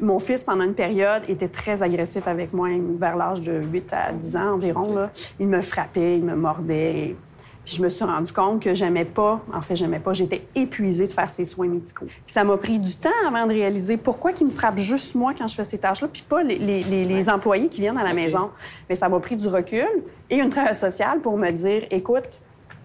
Mon 0.00 0.18
fils, 0.18 0.44
pendant 0.44 0.64
une 0.64 0.74
période, 0.74 1.22
était 1.28 1.48
très 1.48 1.82
agressif 1.82 2.26
avec 2.26 2.54
moi, 2.54 2.68
vers 2.98 3.16
l'âge 3.16 3.42
de 3.42 3.60
8 3.60 3.92
à 3.92 4.12
10 4.12 4.36
ans 4.36 4.54
environ. 4.54 4.94
Là. 4.94 5.10
Il 5.38 5.48
me 5.48 5.60
frappait, 5.60 6.16
il 6.16 6.24
me 6.24 6.34
mordait. 6.34 7.16
Puis 7.64 7.76
je 7.76 7.82
me 7.82 7.88
suis 7.88 8.04
rendu 8.04 8.32
compte 8.32 8.62
que 8.62 8.72
j'aimais 8.74 9.04
pas, 9.04 9.40
en 9.52 9.60
fait, 9.60 9.76
j'aimais 9.76 9.98
pas, 10.00 10.12
j'étais 10.12 10.46
épuisée 10.54 11.06
de 11.06 11.12
faire 11.12 11.28
ces 11.30 11.44
soins 11.44 11.68
médicaux. 11.68 12.06
Puis 12.06 12.22
ça 12.26 12.42
m'a 12.42 12.56
pris 12.56 12.78
du 12.78 12.94
temps 12.96 13.10
avant 13.28 13.46
de 13.46 13.52
réaliser 13.52 13.96
pourquoi 13.96 14.32
il 14.32 14.46
me 14.46 14.50
frappe 14.50 14.78
juste 14.78 15.14
moi 15.14 15.32
quand 15.36 15.46
je 15.46 15.54
fais 15.54 15.64
ces 15.64 15.78
tâches-là, 15.78 16.08
puis 16.12 16.24
pas 16.28 16.42
les, 16.42 16.58
les- 16.58 16.82
les- 16.82 17.04
les 17.04 17.28
employés 17.30 17.68
qui 17.68 17.80
viennent 17.82 17.98
à 17.98 18.02
la 18.04 18.14
maison. 18.14 18.50
Mais 18.88 18.94
ça 18.94 19.08
m'a 19.08 19.20
pris 19.20 19.36
du 19.36 19.46
recul 19.46 19.86
et 20.30 20.36
une 20.36 20.50
travail 20.50 20.74
sociale 20.74 21.20
pour 21.20 21.36
me 21.36 21.50
dire, 21.50 21.84
écoute, 21.90 22.40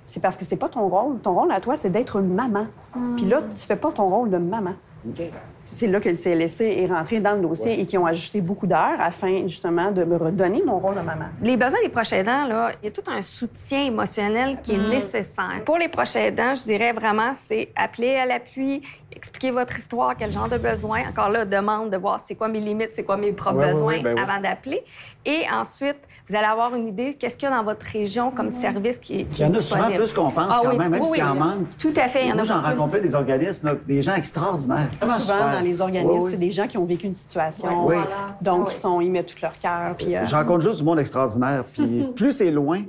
c'est 0.06 0.20
parce 0.20 0.38
que 0.38 0.46
c'est 0.46 0.58
pas 0.58 0.70
ton 0.70 0.88
rôle. 0.88 1.18
Ton 1.20 1.34
rôle 1.34 1.52
à 1.52 1.60
toi, 1.62 1.76
c'est 1.76 1.90
d'être 1.90 2.18
une 2.18 2.34
maman. 2.36 2.68
Puis 3.16 3.26
là, 3.26 3.40
tu 3.56 3.66
fais 3.66 3.76
pas 3.78 3.92
ton 3.92 4.08
rôle 4.10 4.30
de 4.30 4.38
maman. 4.38 4.74
C'est 5.68 5.88
là 5.88 6.00
que 6.00 6.10
le 6.10 6.16
CLSC 6.16 6.62
est 6.62 6.86
rentré 6.88 7.20
dans 7.20 7.34
le 7.34 7.42
dossier 7.42 7.80
et 7.82 7.86
qui 7.86 7.98
ont 7.98 8.06
ajouté 8.06 8.40
beaucoup 8.40 8.68
d'heures 8.68 9.00
afin 9.00 9.42
justement 9.48 9.92
de 9.92 10.04
me 10.04 10.16
redonner 10.16 10.62
mon 10.66 10.78
rôle 10.80 10.94
de 10.96 11.02
maman. 11.02 11.26
Les 11.42 11.58
besoins 11.58 11.80
des 11.84 11.90
proches 11.90 12.14
aidants, 12.14 12.46
là, 12.48 12.72
il 12.82 12.86
y 12.86 12.88
a 12.90 12.92
tout 12.92 13.04
un 13.10 13.22
soutien 13.22 13.84
émotionnel 13.84 14.60
qui 14.62 14.74
est 14.74 14.78
nécessaire. 14.78 15.64
Pour 15.66 15.78
les 15.78 15.88
proches 15.88 16.16
aidants, 16.16 16.54
je 16.56 16.64
dirais 16.64 16.94
vraiment, 16.94 17.32
c'est 17.34 17.70
appeler 17.76 18.16
à 18.16 18.26
l'appui, 18.26 18.82
expliquer 19.12 19.52
votre 19.52 19.78
histoire, 19.78 20.16
quel 20.18 20.32
genre 20.32 20.50
de 20.50 20.58
besoin. 20.58 21.02
Encore 21.10 21.30
là, 21.30 21.46
demande 21.46 21.90
de 21.90 21.98
voir 21.98 22.20
c'est 22.20 22.36
quoi 22.36 22.48
mes 22.48 22.60
limites, 22.60 22.90
c'est 22.94 23.04
quoi 23.04 23.18
mes 23.18 23.32
propres 23.32 23.58
Ouais, 23.58 23.72
besoins 23.72 23.94
ouais, 23.94 24.02
ben 24.02 24.14
oui. 24.16 24.22
avant 24.22 24.42
d'appeler. 24.42 24.84
Et 25.26 25.44
ensuite, 25.52 25.98
vous 26.30 26.36
allez 26.36 26.46
avoir 26.46 26.76
une 26.76 26.88
idée, 26.88 27.16
qu'est-ce 27.16 27.38
qu'il 27.38 27.50
y 27.50 27.52
a 27.52 27.56
dans 27.56 27.64
votre 27.64 27.86
région 27.86 28.30
comme 28.32 28.52
service 28.52 29.00
qui, 29.00 29.26
qui 29.26 29.42
Il 29.42 29.46
y 29.46 29.50
en 29.50 29.54
est 29.54 29.58
a 29.58 29.62
souvent 29.62 29.76
disponible. 29.88 30.04
plus 30.04 30.14
qu'on 30.14 30.30
pense 30.32 30.50
Ah 30.52 30.60
quand 30.64 30.70
oui, 30.70 30.78
même, 30.78 30.92
même 30.92 31.02
oui, 31.02 31.08
s'il 31.08 31.20
y 31.20 31.24
en 31.24 31.32
oui. 31.34 31.40
manque. 31.40 31.78
Tout 31.80 31.94
à 31.96 32.08
fait, 32.08 32.24
il 32.26 32.28
y 32.28 32.30
en 32.30 32.34
a 32.34 32.36
Moi, 32.36 32.44
j'en 32.44 32.62
rencontrais 32.62 33.00
des 33.02 33.16
organismes, 33.16 33.66
là, 33.68 33.74
des 33.88 34.02
gens 34.02 34.14
extraordinaires. 34.16 34.90
Souvent. 35.02 35.55
Dans 35.56 35.62
les 35.64 35.82
organismes, 35.82 36.12
Oui, 36.12 36.20
oui. 36.24 36.32
c'est 36.32 36.38
des 36.38 36.52
gens 36.52 36.68
qui 36.68 36.78
ont 36.78 36.86
vécu 36.86 37.06
une 37.08 37.14
situation. 37.14 37.88
Oui. 37.88 37.96
Donc, 38.42 38.68
ils, 38.72 38.74
sont, 38.74 39.02
ils 39.02 39.12
mettent 39.12 39.28
tout 39.28 39.42
leur 39.42 39.58
cœur. 39.60 39.96
Puis, 39.98 40.16
euh, 40.16 40.26
Je 40.26 40.36
rencontre 40.36 40.62
juste 40.62 40.78
du 40.78 40.84
monde 40.84 41.00
extraordinaire. 41.00 41.64
Puis 41.74 42.06
plus 42.16 42.32
c'est 42.32 42.52
loin, 42.52 42.82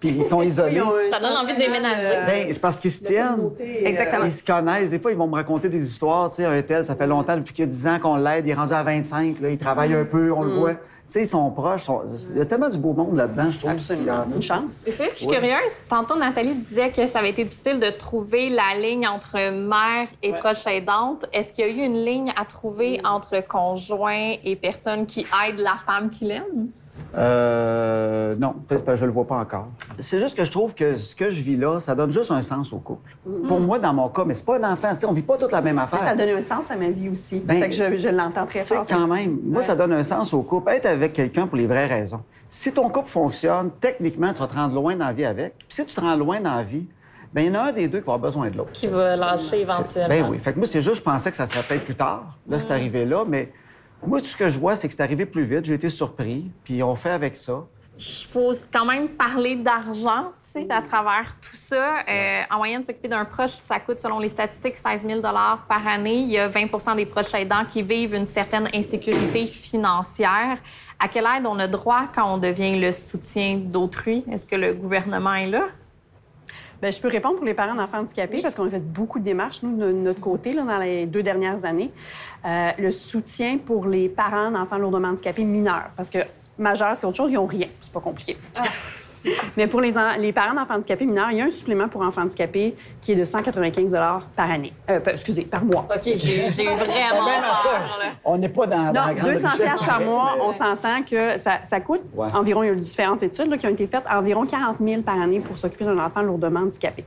puis 0.00 0.08
ils 0.10 0.24
sont 0.24 0.42
isolés. 0.50 0.82
Ça 1.12 1.20
donne 1.20 1.36
envie 1.36 1.54
de 1.54 1.58
déménager. 1.58 2.24
Ben, 2.26 2.46
c'est 2.50 2.58
parce 2.60 2.80
qu'ils 2.80 2.90
se 2.92 3.04
tiennent. 3.04 3.50
Exactement. 3.84 4.24
Ils 4.24 4.32
se 4.32 4.42
connaissent. 4.42 4.90
Des 4.90 4.98
fois, 4.98 5.12
ils 5.12 5.16
vont 5.18 5.28
me 5.28 5.34
raconter 5.36 5.68
des 5.68 5.86
histoires. 5.86 6.28
Tu 6.30 6.36
sais, 6.36 6.44
un 6.46 6.60
tel, 6.62 6.84
ça 6.84 6.96
fait 6.96 7.06
longtemps, 7.06 7.36
depuis 7.36 7.52
qu'il 7.54 7.64
y 7.64 7.68
a 7.68 7.70
10 7.70 7.86
ans 7.86 7.98
qu'on 8.00 8.16
l'aide. 8.16 8.46
Il 8.46 8.50
est 8.50 8.54
rendu 8.54 8.72
à 8.72 8.82
25. 8.82 9.38
Là, 9.40 9.50
il 9.50 9.58
travaille 9.58 9.94
un 9.94 10.04
peu, 10.04 10.32
on 10.32 10.42
le 10.42 10.50
voit. 10.50 10.74
Tu 10.74 11.14
sais, 11.14 11.22
ils 11.22 11.26
sont 11.26 11.50
proches. 11.50 11.82
sont- 11.82 12.02
Il 12.30 12.38
y 12.38 12.40
a 12.40 12.44
tellement 12.44 12.68
du 12.68 12.78
beau 12.78 12.92
monde 12.92 13.16
là-dedans, 13.16 13.50
je 13.50 13.58
trouve. 13.58 13.72
absolument. 13.72 14.04
Il 14.28 14.30
y 14.30 14.32
a. 14.32 14.36
Une 14.36 14.42
chance. 14.42 14.84
Je 14.86 14.92
suis 14.92 15.26
Ouais. 15.26 15.34
curieuse. 15.34 15.72
Tantôt, 15.88 16.14
Nathalie 16.16 16.54
disait 16.54 16.90
que 16.90 17.04
ça 17.08 17.18
avait 17.18 17.30
été 17.30 17.42
difficile 17.42 17.80
de 17.80 17.90
trouver 17.90 18.48
la 18.48 18.76
ligne 18.80 19.08
entre 19.08 19.34
mère 19.50 20.06
et 20.22 20.32
proche 20.34 20.64
aidante. 20.68 21.26
Est-ce 21.32 21.50
qu'il 21.52 21.66
y 21.66 21.68
a 21.68 21.72
eu 21.72 21.84
une 21.84 22.04
ligne 22.04 22.32
à 22.40 22.44
trouver 22.44 23.00
entre 23.04 23.44
conjoint 23.44 24.34
et 24.44 24.54
personne 24.54 25.04
qui 25.06 25.26
aide 25.48 25.58
la 25.58 25.74
femme 25.84 26.10
qu'il 26.10 26.30
aime? 26.30 26.68
Euh, 27.16 28.34
non, 28.36 28.54
peut-être 28.66 28.84
parce 28.84 28.96
que 28.96 29.00
je 29.00 29.06
le 29.06 29.12
vois 29.12 29.26
pas 29.26 29.36
encore. 29.36 29.68
C'est 29.98 30.18
juste 30.20 30.36
que 30.36 30.44
je 30.44 30.50
trouve 30.50 30.74
que 30.74 30.96
ce 30.96 31.14
que 31.14 31.28
je 31.30 31.42
vis 31.42 31.56
là, 31.56 31.80
ça 31.80 31.94
donne 31.94 32.10
juste 32.12 32.30
un 32.30 32.42
sens 32.42 32.72
au 32.72 32.78
couple. 32.78 33.16
Pour 33.48 33.60
moi, 33.60 33.78
dans 33.78 33.92
mon 33.92 34.08
cas, 34.08 34.24
mais 34.24 34.34
c'est 34.34 34.44
pas 34.44 34.58
un 34.58 34.72
enfant. 34.72 34.88
On 35.08 35.12
vit 35.12 35.22
pas 35.22 35.36
toute 35.36 35.52
la 35.52 35.60
même 35.60 35.78
affaire. 35.78 36.00
Ça 36.00 36.14
donne 36.14 36.28
un 36.30 36.42
sens 36.42 36.70
à 36.70 36.76
ma 36.76 36.90
vie 36.90 37.08
aussi. 37.08 37.40
Ben, 37.44 37.60
fait 37.62 37.68
que 37.70 37.74
je, 37.74 37.96
je 37.96 38.08
l'entends 38.08 38.46
très 38.46 38.60
Tu 38.60 38.66
sais, 38.68 38.74
fort. 38.76 38.86
quand 38.88 39.06
même, 39.08 39.38
moi, 39.44 39.58
Ouais. 39.58 39.62
ça 39.62 39.74
donne 39.76 39.92
un 39.92 40.04
sens 40.04 40.32
au 40.32 40.42
couple. 40.42 40.70
Être 40.72 40.86
avec 40.86 41.12
quelqu'un 41.12 41.46
pour 41.46 41.56
les 41.56 41.66
vraies 41.66 41.86
raisons. 41.86 42.22
Si 42.48 42.72
ton 42.72 42.88
couple 42.88 43.08
fonctionne, 43.08 43.70
techniquement, 43.80 44.32
tu 44.32 44.38
vas 44.40 44.46
te 44.46 44.54
rendre 44.54 44.74
loin 44.74 44.96
dans 44.96 45.06
la 45.06 45.12
vie 45.12 45.24
avec. 45.24 45.54
Puis 45.58 45.66
si 45.70 45.84
tu 45.86 45.94
te 45.94 46.00
rends 46.00 46.16
loin 46.16 46.40
dans 46.40 46.54
la 46.56 46.62
vie, 46.62 46.86
bien, 47.34 47.44
il 47.44 47.48
y 47.48 47.50
en 47.50 47.60
a 47.60 47.68
un 47.68 47.72
des 47.72 47.88
deux 47.88 47.98
qui 48.00 48.06
va 48.06 48.14
avoir 48.14 48.30
besoin 48.30 48.50
de 48.50 48.56
l'autre. 48.56 48.72
Qui 48.72 48.86
va 48.86 49.16
lâcher 49.16 49.60
éventuellement. 49.62 50.08
Ben 50.08 50.26
oui. 50.30 50.38
Fait 50.38 50.52
que 50.52 50.58
moi, 50.58 50.66
c'est 50.66 50.80
juste, 50.82 50.96
je 50.96 51.02
pensais 51.02 51.30
que 51.30 51.36
ça 51.36 51.46
serait 51.46 51.62
peut-être 51.62 51.84
plus 51.84 51.94
tard. 51.96 52.38
Là, 52.48 52.58
c'est 52.58 52.70
arrivé 52.72 53.04
là, 53.04 53.24
mais 53.26 53.52
moi, 54.06 54.20
tout 54.20 54.26
ce 54.26 54.36
que 54.36 54.48
je 54.48 54.58
vois, 54.58 54.76
c'est 54.76 54.88
que 54.88 54.94
c'est 54.94 55.02
arrivé 55.02 55.26
plus 55.26 55.42
vite. 55.42 55.64
J'ai 55.64 55.74
été 55.74 55.88
surpris, 55.88 56.50
puis 56.64 56.82
on 56.82 56.94
fait 56.94 57.10
avec 57.10 57.36
ça. 57.36 57.66
Il 57.98 58.26
faut 58.26 58.52
quand 58.72 58.86
même 58.86 59.10
parler 59.10 59.56
d'argent, 59.56 60.32
tu 60.42 60.62
sais, 60.62 60.66
à 60.70 60.80
travers 60.80 61.36
tout 61.38 61.54
ça. 61.54 61.98
Euh, 62.08 62.42
en 62.50 62.56
moyenne, 62.56 62.82
s'occuper 62.82 63.08
d'un 63.08 63.26
proche, 63.26 63.50
ça 63.50 63.78
coûte, 63.78 64.00
selon 64.00 64.18
les 64.18 64.30
statistiques, 64.30 64.78
16 64.78 65.04
000 65.06 65.20
par 65.20 65.86
année. 65.86 66.20
Il 66.20 66.30
y 66.30 66.38
a 66.38 66.48
20 66.48 66.94
des 66.96 67.04
proches 67.04 67.34
aidants 67.34 67.66
qui 67.70 67.82
vivent 67.82 68.14
une 68.14 68.24
certaine 68.24 68.70
insécurité 68.72 69.46
financière. 69.46 70.58
À 70.98 71.08
quelle 71.08 71.26
aide 71.36 71.44
on 71.44 71.58
a 71.58 71.68
droit 71.68 72.08
quand 72.14 72.32
on 72.32 72.38
devient 72.38 72.80
le 72.80 72.90
soutien 72.92 73.58
d'autrui? 73.58 74.24
Est-ce 74.32 74.46
que 74.46 74.56
le 74.56 74.72
gouvernement 74.72 75.34
est 75.34 75.48
là? 75.48 75.66
Bien, 76.80 76.90
je 76.90 77.00
peux 77.00 77.08
répondre 77.08 77.36
pour 77.36 77.44
les 77.44 77.54
parents 77.54 77.74
d'enfants 77.74 77.98
handicapés 77.98 78.40
parce 78.40 78.54
qu'on 78.54 78.66
a 78.66 78.70
fait 78.70 78.80
beaucoup 78.80 79.18
de 79.18 79.24
démarches, 79.24 79.62
nous, 79.62 79.76
de 79.76 79.92
notre 79.92 80.20
côté, 80.20 80.54
là, 80.54 80.62
dans 80.62 80.78
les 80.78 81.06
deux 81.06 81.22
dernières 81.22 81.64
années. 81.64 81.90
Euh, 82.46 82.70
le 82.78 82.90
soutien 82.90 83.58
pour 83.58 83.86
les 83.86 84.08
parents 84.08 84.50
d'enfants 84.50 84.78
lourdement 84.78 85.08
handicapés 85.08 85.44
mineurs. 85.44 85.90
Parce 85.94 86.08
que 86.08 86.18
majeurs, 86.58 86.96
c'est 86.96 87.06
autre 87.06 87.16
chose, 87.16 87.30
ils 87.30 87.34
n'ont 87.34 87.46
rien. 87.46 87.68
C'est 87.82 87.92
pas 87.92 88.00
compliqué. 88.00 88.36
Mais 89.56 89.66
pour 89.66 89.80
les, 89.80 89.98
en- 89.98 90.16
les 90.18 90.32
parents 90.32 90.54
d'enfants 90.54 90.74
handicapés 90.76 91.04
mineurs, 91.06 91.30
il 91.30 91.38
y 91.38 91.40
a 91.40 91.44
un 91.44 91.50
supplément 91.50 91.88
pour 91.88 92.02
enfants 92.02 92.22
handicapés 92.22 92.74
qui 93.00 93.12
est 93.12 93.16
de 93.16 93.24
195 93.24 93.92
par 94.36 94.50
année. 94.50 94.72
Euh, 94.88 95.00
excusez, 95.06 95.42
par 95.44 95.64
mois. 95.64 95.86
OK, 95.94 96.02
j'ai 96.04 96.48
vraiment 96.48 96.80
non, 96.84 97.52
ça, 97.62 97.70
on 98.24 98.38
n'est 98.38 98.48
pas 98.48 98.66
dans, 98.66 98.92
dans 98.92 98.92
la 98.92 99.08
Non, 99.08 99.14
grande 99.14 99.32
200 99.34 99.48
richesse, 99.48 99.66
piastres 99.66 99.86
par 99.86 100.00
mois, 100.00 100.32
mais- 100.36 100.42
on 100.44 100.52
s'entend 100.52 101.02
que 101.08 101.38
ça, 101.38 101.60
ça 101.64 101.80
coûte 101.80 102.02
Ouais. 102.14 102.28
environ, 102.34 102.62
il 102.62 102.66
y 102.66 102.70
a 102.70 102.72
eu 102.72 102.76
différentes 102.76 103.22
études 103.22 103.48
là, 103.50 103.58
qui 103.58 103.66
ont 103.66 103.70
été 103.70 103.86
faites, 103.86 104.04
environ 104.10 104.46
40 104.46 104.76
000 104.80 105.02
par 105.02 105.20
année 105.20 105.40
pour 105.40 105.58
s'occuper 105.58 105.84
d'un 105.84 105.98
enfant 105.98 106.22
lourdement 106.22 106.60
handicapé. 106.60 107.04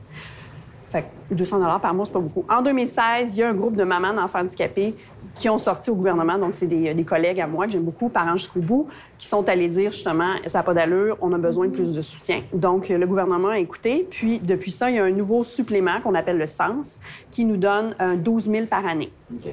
Fait 0.94 1.06
que 1.28 1.34
200 1.34 1.58
par 1.80 1.92
mois, 1.92 2.04
c'est 2.06 2.12
pas 2.12 2.20
beaucoup. 2.20 2.44
En 2.48 2.62
2016, 2.62 3.34
il 3.34 3.40
y 3.40 3.42
a 3.42 3.48
un 3.48 3.52
groupe 3.52 3.74
de 3.74 3.82
mamans 3.82 4.14
d'enfants 4.14 4.38
handicapés 4.38 4.94
qui 5.34 5.48
ont 5.48 5.58
sorti 5.58 5.90
au 5.90 5.96
gouvernement, 5.96 6.38
donc 6.38 6.54
c'est 6.54 6.68
des, 6.68 6.94
des 6.94 7.02
collègues 7.02 7.40
à 7.40 7.48
moi 7.48 7.66
que 7.66 7.72
j'aime 7.72 7.82
beaucoup, 7.82 8.08
parents 8.08 8.36
jusqu'au 8.36 8.60
bout, 8.60 8.86
qui 9.18 9.26
sont 9.26 9.48
allés 9.48 9.66
dire 9.66 9.90
justement, 9.90 10.34
ça 10.46 10.58
n'a 10.58 10.62
pas 10.62 10.72
d'allure, 10.72 11.16
on 11.20 11.32
a 11.32 11.38
besoin 11.38 11.66
de 11.66 11.72
plus 11.72 11.96
de 11.96 12.00
soutien. 12.00 12.42
Donc 12.52 12.90
le 12.90 13.04
gouvernement 13.08 13.48
a 13.48 13.58
écouté, 13.58 14.06
puis 14.08 14.38
depuis 14.38 14.70
ça, 14.70 14.88
il 14.88 14.94
y 14.94 14.98
a 15.00 15.04
un 15.04 15.10
nouveau 15.10 15.42
supplément 15.42 16.00
qu'on 16.00 16.14
appelle 16.14 16.38
le 16.38 16.46
SENS, 16.46 17.00
qui 17.32 17.44
nous 17.44 17.56
donne 17.56 17.96
un 17.98 18.14
12 18.14 18.44
000 18.48 18.66
par 18.66 18.86
année. 18.86 19.10
OK. 19.34 19.52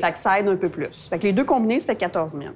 Fait 0.00 0.12
que 0.12 0.18
ça 0.18 0.40
aide 0.40 0.48
un 0.48 0.56
peu 0.56 0.70
plus. 0.70 1.06
Fait 1.08 1.20
que 1.20 1.22
les 1.22 1.32
deux 1.32 1.44
combinés, 1.44 1.78
ça 1.78 1.86
fait 1.86 1.96
14 1.96 2.32
000. 2.32 2.46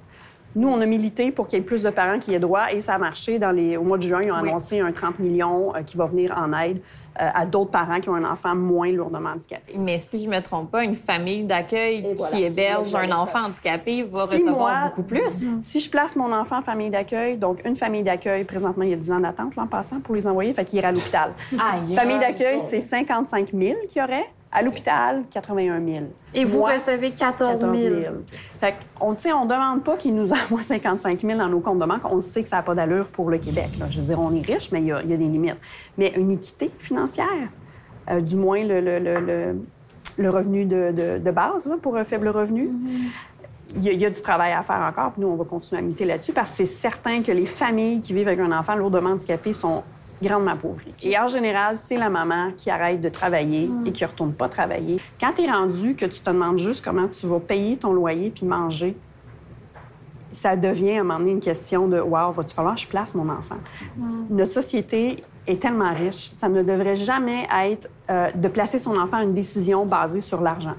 Nous, 0.57 0.69
on 0.69 0.81
a 0.81 0.87
milité 0.87 1.33
pour 1.33 1.49
qu'il 1.49 1.59
y 1.59 1.63
ait 1.63 1.65
plus 1.65 1.83
de 1.83 1.91
parents 1.91 2.21
qui 2.21 2.33
aient 2.33 2.39
droit 2.39 2.73
et 2.73 2.81
ça 2.81 2.95
a 2.95 2.99
marché. 2.99 3.41
Dans 3.41 3.51
les... 3.51 3.77
Au 3.77 3.83
mois 3.83 3.99
de 3.99 4.03
juin, 4.03 4.21
ils 4.23 4.31
ont 4.31 4.41
Oui. 4.41 4.49
annoncé 4.49 4.79
un 4.79 4.93
30 4.93 5.19
millions 5.19 5.75
euh, 5.75 5.83
qui 5.83 5.97
va 5.97 6.07
venir 6.07 6.33
en 6.39 6.53
aide 6.61 6.79
euh, 6.79 6.81
à 7.17 7.47
d'autres 7.47 7.71
parents 7.71 8.01
qui 8.01 8.09
ont 8.09 8.15
un 8.15 8.25
enfant 8.31 8.55
moins 8.55 8.91
lourdement 8.91 9.31
handicapé. 9.31 9.75
Mais 9.79 10.01
si 10.01 10.23
je 10.25 10.29
me 10.29 10.41
trompe 10.41 10.71
pas, 10.71 10.83
une 10.85 10.95
famille 10.95 11.45
d'accueil 11.45 12.15
voilà, 12.17 12.33
qui 12.37 12.43
c'est 12.43 12.49
héberge 12.49 12.95
un 12.95 13.09
ça. 13.09 13.19
enfant 13.19 13.39
handicapé 13.47 14.03
va 14.03 14.27
Si 14.27 14.33
recevoir 14.35 14.57
moi- 14.81 14.89
beaucoup 14.89 15.03
plus. 15.05 15.45
Si 15.63 15.81
je 15.81 15.91
place 15.91 16.17
mon 16.17 16.33
enfant 16.33 16.59
en 16.59 16.63
famille 16.63 16.91
d'accueil, 16.91 17.37
donc 17.37 17.61
une 17.65 17.77
famille 17.77 18.03
d'accueil, 18.03 18.45
présentement, 18.45 18.85
il 18.85 18.91
y 18.91 18.95
a 18.95 18.97
10 18.97 19.13
ans 19.13 19.21
d'attente 19.21 19.55
l'an 19.57 19.67
passant 19.67 20.01
pour 20.01 20.15
les 20.15 20.27
envoyer, 20.27 20.53
fait 20.55 20.65
qu'il 20.65 20.79
irait 20.79 20.89
à 20.89 20.93
l'hôpital. 20.93 21.33
Aïe. 21.53 21.95
famille 21.95 22.19
d'accueil, 22.19 22.61
c'est 22.61 22.81
55 22.81 23.51
000 23.53 23.75
qu'il 23.89 24.01
y 24.01 24.05
aurait. 24.05 24.25
À 24.57 24.63
l'hôpital, 24.63 25.25
81 25.33 25.85
000. 25.85 26.05
Et 26.33 26.45
vous 26.45 26.59
Moi, 26.59 26.75
recevez 26.75 27.11
14 27.11 27.59
000. 27.61 27.73
14 27.73 27.81
000. 27.81 28.05
Fait 28.61 28.75
on 29.01 29.13
demande 29.47 29.83
pas 29.83 29.97
qu'ils 29.97 30.15
nous 30.15 30.31
envoient 30.33 30.63
55 30.63 31.21
000 31.21 31.37
dans 31.39 31.49
nos 31.49 31.59
comptes 31.59 31.81
de 31.81 31.85
banque. 31.85 32.03
On 32.05 32.21
sait 32.21 32.43
que 32.45 32.49
ça 32.49 32.57
n'a 32.57 32.63
pas 32.63 32.75
d'allure 32.77 33.07
pour 33.09 33.31
le 33.31 33.39
Québec. 33.39 33.71
là. 33.81 33.87
Je 33.91 34.01
veux 34.01 34.07
dire, 34.07 34.21
on 34.21 34.33
est 34.33 34.43
riche, 34.47 34.71
mais 34.71 34.81
il 34.81 34.87
y, 34.87 34.93
a 34.93 35.03
il 35.03 35.11
y 35.11 35.13
a 35.13 35.17
des 35.17 35.27
limites. 35.27 35.57
Mais 35.99 36.13
une 36.17 36.31
équité 36.31 36.71
financière, 36.79 37.27
euh, 38.11 38.21
du 38.21 38.37
moins 38.37 38.63
le, 38.63 38.81
le- 38.81 38.99
le- 39.01 39.21
le- 39.21 39.57
le 40.17 40.31
revenu 40.31 40.65
de, 40.65 40.93
de- 40.93 41.19
de 41.19 41.31
base 41.33 41.67
là, 41.67 41.75
pour 41.83 41.97
un 41.97 42.05
faible 42.05 42.29
revenu. 42.29 42.71
Il 43.75 43.83
y, 43.83 43.89
a, 43.89 43.93
il 43.93 44.01
y 44.01 44.07
a 44.07 44.11
du 44.11 44.23
travail 44.23 44.53
à 44.53 44.63
faire 44.63 44.77
encore, 44.89 45.11
puis 45.11 45.23
nous, 45.23 45.29
on 45.29 45.35
va 45.35 45.45
continuer 45.45 45.81
à 45.81 45.83
militer 45.83 46.05
là-dessus 46.05 46.33
parce 46.33 46.51
que 46.53 46.57
c'est 46.59 46.67
certain 46.67 47.23
que 47.23 47.33
les 47.33 47.47
familles 47.47 48.01
qui 48.01 48.13
vivent 48.15 48.29
avec 48.29 48.39
un 48.39 48.57
enfant 48.57 48.77
lourdement 48.77 49.11
handicapé 49.11 49.53
sont 49.53 49.83
grandement 50.23 50.53
appauvries. 50.53 50.95
Et 51.03 51.19
en 51.19 51.29
général, 51.29 51.77
c'est 51.77 51.97
la 51.97 52.09
maman 52.09 52.53
qui 52.57 52.71
arrête 52.71 53.01
de 53.01 53.09
travailler 53.09 53.71
et 53.85 53.93
qui 53.93 54.05
ne 54.05 54.09
retourne 54.09 54.33
pas 54.33 54.49
travailler. 54.49 55.01
Quand 55.21 55.33
tu 55.37 55.43
es 55.43 55.51
rendu 55.51 55.95
que 55.95 56.07
tu 56.07 56.21
te 56.21 56.31
demandes 56.31 56.59
juste 56.59 56.85
comment 56.85 57.09
tu 57.09 57.27
vas 57.27 57.41
payer 57.41 57.77
ton 57.77 57.93
loyer 57.93 58.31
puis 58.31 58.47
manger, 58.47 58.97
ça 60.31 60.57
devient 60.57 60.97
à 60.97 61.01
un 61.01 61.05
moment 61.05 61.21
donné 61.21 61.33
une 61.33 61.41
question 61.41 61.87
de 61.87 62.01
Wow, 62.01 62.33
va-tu 62.33 62.55
falloir 62.55 62.75
que 62.75 62.81
je 62.81 62.87
place 62.87 63.15
mon 63.15 63.29
enfant? 63.29 63.57
Notre 64.31 64.53
société 64.53 65.23
est 65.47 65.61
tellement 65.61 65.93
riche, 65.93 66.31
ça 66.35 66.49
ne 66.49 66.63
devrait 66.63 66.97
jamais 66.97 67.47
être 67.67 67.91
euh, 68.11 68.31
de 68.33 68.49
placer 68.49 68.79
son 68.79 68.99
enfant 68.99 69.19
à 69.19 69.23
une 69.23 69.35
décision 69.35 69.85
basée 69.85 70.21
sur 70.21 70.41
l'argent. 70.41 70.75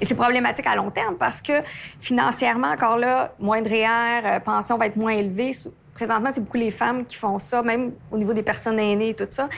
Et 0.00 0.04
c'est 0.04 0.14
problématique 0.14 0.66
à 0.66 0.74
long 0.74 0.90
terme 0.90 1.14
parce 1.16 1.40
que 1.40 1.52
financièrement, 2.00 2.68
encore 2.68 2.96
là, 2.96 3.32
moins 3.38 3.62
de 3.62 3.68
REER, 3.68 4.26
euh, 4.26 4.40
pension 4.40 4.76
va 4.76 4.86
être 4.86 4.96
moins 4.96 5.12
élevée. 5.12 5.52
Présentement, 5.94 6.30
c'est 6.32 6.40
beaucoup 6.40 6.56
les 6.56 6.70
femmes 6.70 7.04
qui 7.04 7.16
font 7.16 7.38
ça, 7.38 7.62
même 7.62 7.92
au 8.10 8.16
niveau 8.18 8.32
des 8.32 8.42
personnes 8.42 8.78
aînées 8.78 9.10
et 9.10 9.14
tout 9.14 9.26
ça. 9.30 9.48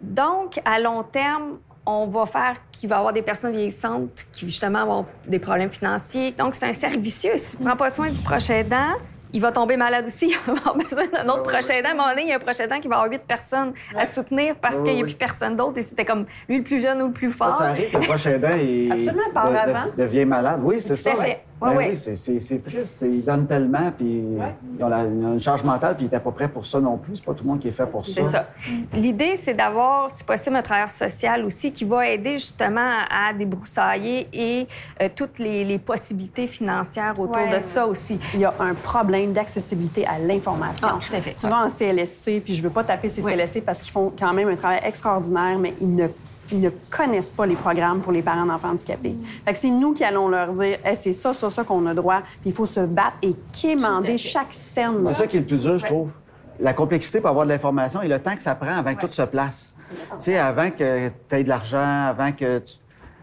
Donc, 0.00 0.60
à 0.64 0.78
long 0.80 1.02
terme, 1.04 1.58
on 1.86 2.06
va 2.06 2.26
faire 2.26 2.54
qu'il 2.72 2.88
va 2.88 2.96
y 2.96 2.98
avoir 2.98 3.12
des 3.12 3.22
personnes 3.22 3.52
vieillissantes 3.52 4.24
qui, 4.32 4.46
justement, 4.46 4.78
vont 4.86 4.92
avoir 5.00 5.04
des 5.26 5.38
problèmes 5.38 5.70
financiers. 5.70 6.32
Donc, 6.32 6.54
c'est 6.54 6.66
un 6.66 6.72
cercle 6.72 6.98
vicieux. 6.98 7.36
S'il 7.36 7.60
ne 7.60 7.66
prend 7.66 7.76
pas 7.76 7.90
soin 7.90 8.10
du 8.10 8.20
proche 8.22 8.50
aidant, 8.50 8.94
il 9.32 9.40
va 9.40 9.50
tomber 9.52 9.76
malade 9.76 10.06
aussi. 10.06 10.26
Il 10.46 10.52
va 10.52 10.58
avoir 10.60 10.76
besoin 10.76 11.06
d'un 11.08 11.28
autre 11.28 11.42
proche 11.42 11.68
aidant. 11.70 11.88
À 11.88 11.92
un 11.92 11.94
moment 11.96 12.08
donné, 12.10 12.22
il 12.22 12.28
y 12.28 12.32
a 12.32 12.36
un 12.36 12.38
proche 12.38 12.60
aidant 12.60 12.78
qui 12.80 12.86
va 12.86 12.96
avoir 12.96 13.10
huit 13.10 13.22
personnes 13.26 13.72
à 13.98 14.06
soutenir 14.06 14.54
parce 14.54 14.76
Oui, 14.76 14.84
qu'il 14.84 14.92
n'y 14.94 15.00
a 15.00 15.02
oui. 15.02 15.10
plus 15.10 15.18
personne 15.18 15.56
d'autre. 15.56 15.76
Et 15.78 15.82
c'était 15.82 16.04
comme 16.04 16.24
lui 16.48 16.58
le 16.58 16.62
plus 16.64 16.80
jeune 16.80 17.02
ou 17.02 17.06
le 17.08 17.12
plus 17.12 17.32
fort. 17.32 17.52
Ça 17.52 17.64
arrive 17.70 17.92
le 17.92 17.98
prochain 18.00 18.30
aidant 18.30 18.54
il 18.56 18.92
Absolument, 18.92 19.30
part 19.34 19.48
de- 19.48 19.54
de- 19.54 19.58
avant. 19.58 19.90
devient 19.98 20.24
malade. 20.24 20.60
Oui, 20.62 20.80
c'est 20.80 20.94
ça. 20.96 21.16
fait. 21.16 21.40
Ben 21.60 21.68
Ouais, 21.68 21.76
ouais. 21.76 21.88
Oui, 21.90 21.96
c'est- 21.96 22.58
triste. 22.62 23.04
Ils 23.08 23.24
donnent 23.24 23.46
tellement, 23.46 23.90
puis 23.96 24.06
ils, 24.06 24.84
ont 24.84 24.88
la- 24.88 25.04
ils 25.04 25.24
ont 25.24 25.32
une 25.34 25.40
charge 25.40 25.62
mentale, 25.62 25.94
puis 25.94 26.04
ils 26.04 26.06
n'étaient 26.06 26.20
pas 26.20 26.32
prêts 26.32 26.48
pour 26.48 26.66
ça 26.66 26.80
non 26.80 26.96
plus. 26.98 27.16
C'est 27.16 27.24
pas 27.24 27.32
tout 27.32 27.44
le 27.44 27.50
monde 27.50 27.60
qui 27.60 27.68
est 27.68 27.72
fait 27.72 27.86
pour 27.86 28.04
ça. 28.04 28.12
C'est 28.22 28.28
ça. 28.28 28.48
L'idée, 28.92 29.36
c'est 29.36 29.54
d'avoir, 29.54 30.10
si 30.10 30.24
possible, 30.24 30.56
un 30.56 30.62
travailleur 30.62 30.90
social 30.90 31.44
aussi 31.44 31.72
qui 31.72 31.84
va 31.84 32.08
aider 32.08 32.32
justement 32.32 32.98
à 33.08 33.32
débroussailler 33.32 34.28
et 34.32 34.66
euh, 35.00 35.08
toutes 35.14 35.38
les, 35.38 35.64
les 35.64 35.78
possibilités 35.78 36.46
financières 36.46 37.18
autour 37.18 37.36
Ouais. 37.36 37.60
de 37.60 37.66
ça 37.66 37.86
aussi. 37.86 38.18
Il 38.34 38.40
y 38.40 38.44
a 38.44 38.54
un 38.60 38.74
problème 38.74 39.32
d'accessibilité 39.32 40.06
à 40.06 40.18
l'information. 40.18 40.88
Ah, 40.90 40.98
tout 41.00 41.14
à 41.16 41.20
fait. 41.20 41.34
Tu 41.34 41.46
vas 41.46 41.64
en 41.64 41.68
CLSC, 41.68 42.40
puis 42.44 42.54
je 42.54 42.62
veux 42.62 42.70
pas 42.70 42.84
taper 42.84 43.08
ces 43.08 43.22
Oui. 43.22 43.32
CLSC 43.32 43.60
parce 43.64 43.80
qu'ils 43.80 43.92
font 43.92 44.12
quand 44.18 44.32
même 44.32 44.48
un 44.48 44.56
travail 44.56 44.80
extraordinaire, 44.84 45.58
mais 45.58 45.74
ils 45.80 45.94
ne, 45.94 46.08
ne 46.52 46.70
connaissent 46.90 47.32
pas 47.32 47.46
les 47.46 47.54
programmes 47.56 48.00
pour 48.00 48.12
les 48.12 48.22
parents 48.22 48.46
d'enfants 48.46 48.70
handicapés. 48.70 49.16
Fait 49.44 49.52
que 49.52 49.58
c'est 49.58 49.70
nous 49.70 49.94
qui 49.94 50.04
allons 50.04 50.28
leur 50.28 50.52
dire, 50.52 50.78
Hey, 50.84 50.96
c'est 50.96 51.12
ça, 51.12 51.32
ça, 51.32 51.50
ça 51.50 51.64
qu'on 51.64 51.86
a 51.86 51.94
droit, 51.94 52.20
puis 52.40 52.50
il 52.50 52.52
faut 52.52 52.66
se 52.66 52.80
battre 52.80 53.16
et 53.22 53.34
quémander 53.60 54.18
chaque 54.18 54.52
scène. 54.52 55.04
C'est 55.06 55.14
ça 55.14 55.26
qui 55.26 55.36
est 55.38 55.40
le 55.40 55.46
plus 55.46 55.58
dur, 55.62 55.78
je 55.78 55.84
trouve. 55.86 56.12
La 56.60 56.72
complexité 56.72 57.20
pour 57.20 57.30
avoir 57.30 57.44
de 57.46 57.50
l'information 57.50 58.00
et 58.02 58.08
le 58.08 58.18
temps 58.18 58.34
que 58.36 58.42
ça 58.42 58.54
prend 58.54 58.76
avant 58.76 58.94
que 58.94 59.00
tout 59.00 59.10
se 59.10 59.22
place. 59.22 59.72
Tu 59.90 59.96
sais, 60.18 60.38
avant 60.38 60.70
que 60.70 61.08
tu 61.08 61.34
aies 61.36 61.44
de 61.44 61.48
l'argent, 61.48 62.06
avant 62.08 62.30
que 62.32 62.58
tu. 62.58 62.74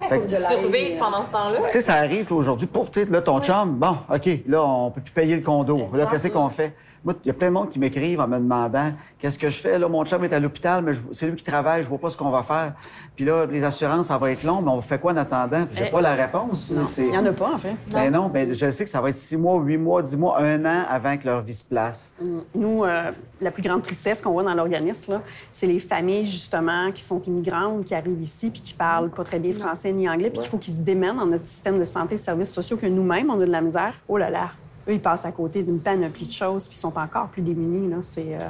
Fait 0.09 0.19
que- 0.19 0.29
Survivre 0.29 0.97
pendant 0.97 1.23
ce 1.23 1.29
temps-là. 1.29 1.59
Tu 1.65 1.71
sais, 1.71 1.81
ça 1.81 1.93
arrive 1.95 2.31
aujourd'hui. 2.33 2.65
Pour, 2.67 2.89
tu 2.89 3.03
sais, 3.03 3.09
là, 3.09 3.21
ton 3.21 3.39
chum, 3.39 3.75
bon, 3.75 3.97
OK, 4.13 4.29
là, 4.47 4.63
on 4.63 4.89
peut 4.91 5.01
plus 5.01 5.11
payer 5.11 5.35
le 5.35 5.41
condo. 5.43 5.79
Là, 5.93 6.07
qu'est-ce 6.07 6.27
qu'on 6.29 6.49
fait? 6.49 6.73
Moi, 7.03 7.15
il 7.23 7.27
y 7.27 7.31
a 7.31 7.33
plein 7.33 7.47
de 7.47 7.53
monde 7.53 7.69
qui 7.69 7.79
m'écrivent 7.79 8.19
en 8.19 8.27
me 8.27 8.37
demandant 8.37 8.91
qu'est-ce 9.17 9.39
que 9.39 9.49
je 9.49 9.59
fais? 9.59 9.79
Là, 9.79 9.87
mon 9.87 10.05
chum 10.05 10.23
est 10.23 10.33
à 10.33 10.39
l'hôpital, 10.39 10.83
mais 10.83 10.91
c'est 11.13 11.27
lui 11.27 11.35
qui 11.35 11.43
travaille, 11.43 11.81
je 11.83 11.89
vois 11.89 11.97
pas 11.97 12.09
ce 12.09 12.17
qu'on 12.17 12.29
va 12.29 12.43
faire. 12.43 12.73
Puis 13.15 13.25
là, 13.25 13.47
les 13.47 13.63
assurances, 13.63 14.07
ça 14.07 14.17
va 14.19 14.31
être 14.31 14.43
long, 14.43 14.61
mais 14.61 14.69
on 14.69 14.81
fait 14.81 14.99
quoi 14.99 15.13
en 15.13 15.17
attendant? 15.17 15.65
J'ai 15.71 15.89
pas 15.89 16.01
la 16.01 16.13
réponse. 16.13 16.71
Il 16.97 17.05
n'y 17.05 17.17
en 17.17 17.25
a 17.25 17.33
pas, 17.33 17.53
en 17.55 17.57
fait. 17.57 17.75
Ben 17.91 18.11
non, 18.11 18.27
ben 18.27 18.53
je 18.53 18.69
sais 18.69 18.83
que 18.83 18.89
ça 18.89 19.01
va 19.01 19.09
être 19.09 19.17
six 19.17 19.35
mois, 19.35 19.59
huit 19.59 19.77
mois, 19.77 20.03
dix 20.03 20.15
mois, 20.15 20.39
un 20.39 20.63
an 20.63 20.83
avant 20.87 21.17
que 21.17 21.25
leur 21.25 21.41
vie 21.41 21.55
se 21.55 21.63
place. 21.63 22.13
Nous, 22.53 22.83
euh, 22.83 23.11
la 23.39 23.51
plus 23.51 23.63
grande 23.63 23.81
tristesse 23.81 24.21
qu'on 24.21 24.31
voit 24.31 24.43
dans 24.43 24.53
l'organisme, 24.53 25.21
c'est 25.51 25.67
les 25.67 25.79
familles, 25.79 26.25
justement, 26.25 26.91
qui 26.91 27.03
sont 27.03 27.21
immigrantes, 27.23 27.85
qui 27.85 27.95
arrivent 27.95 28.21
ici 28.21 28.51
puis 28.51 28.61
qui 28.61 28.73
parlent 28.75 29.09
pas 29.09 29.23
très 29.23 29.39
bien 29.39 29.53
français 29.53 29.91
ni 29.91 30.07
anglais, 30.07 30.29
puis 30.29 30.39
qu'il 30.39 30.49
faut 30.49 30.59
qu'ils 30.59 30.75
se 30.75 30.81
démènent 30.81 31.17
dans 31.17 31.25
notre 31.25 31.45
système 31.45 31.79
de 31.79 31.83
santé 31.83 32.15
et 32.15 32.17
services 32.19 32.51
sociaux 32.51 32.77
que 32.77 32.85
nous-mêmes, 32.85 33.31
on 33.31 33.41
a 33.41 33.45
de 33.45 33.51
la 33.51 33.61
misère. 33.61 33.95
Oh 34.07 34.17
là 34.17 34.29
là! 34.29 34.51
Eux, 34.87 34.93
ils 34.93 35.01
passent 35.01 35.25
à 35.25 35.31
côté 35.31 35.63
d'une 35.63 35.79
panoplie 35.79 36.27
de 36.27 36.31
choses 36.31 36.67
puis 36.67 36.75
ils 36.75 36.79
sont 36.79 36.97
encore 36.97 37.27
plus 37.27 37.41
démunis. 37.41 37.89
Là. 37.89 37.97
C'est, 38.01 38.35
euh, 38.35 38.49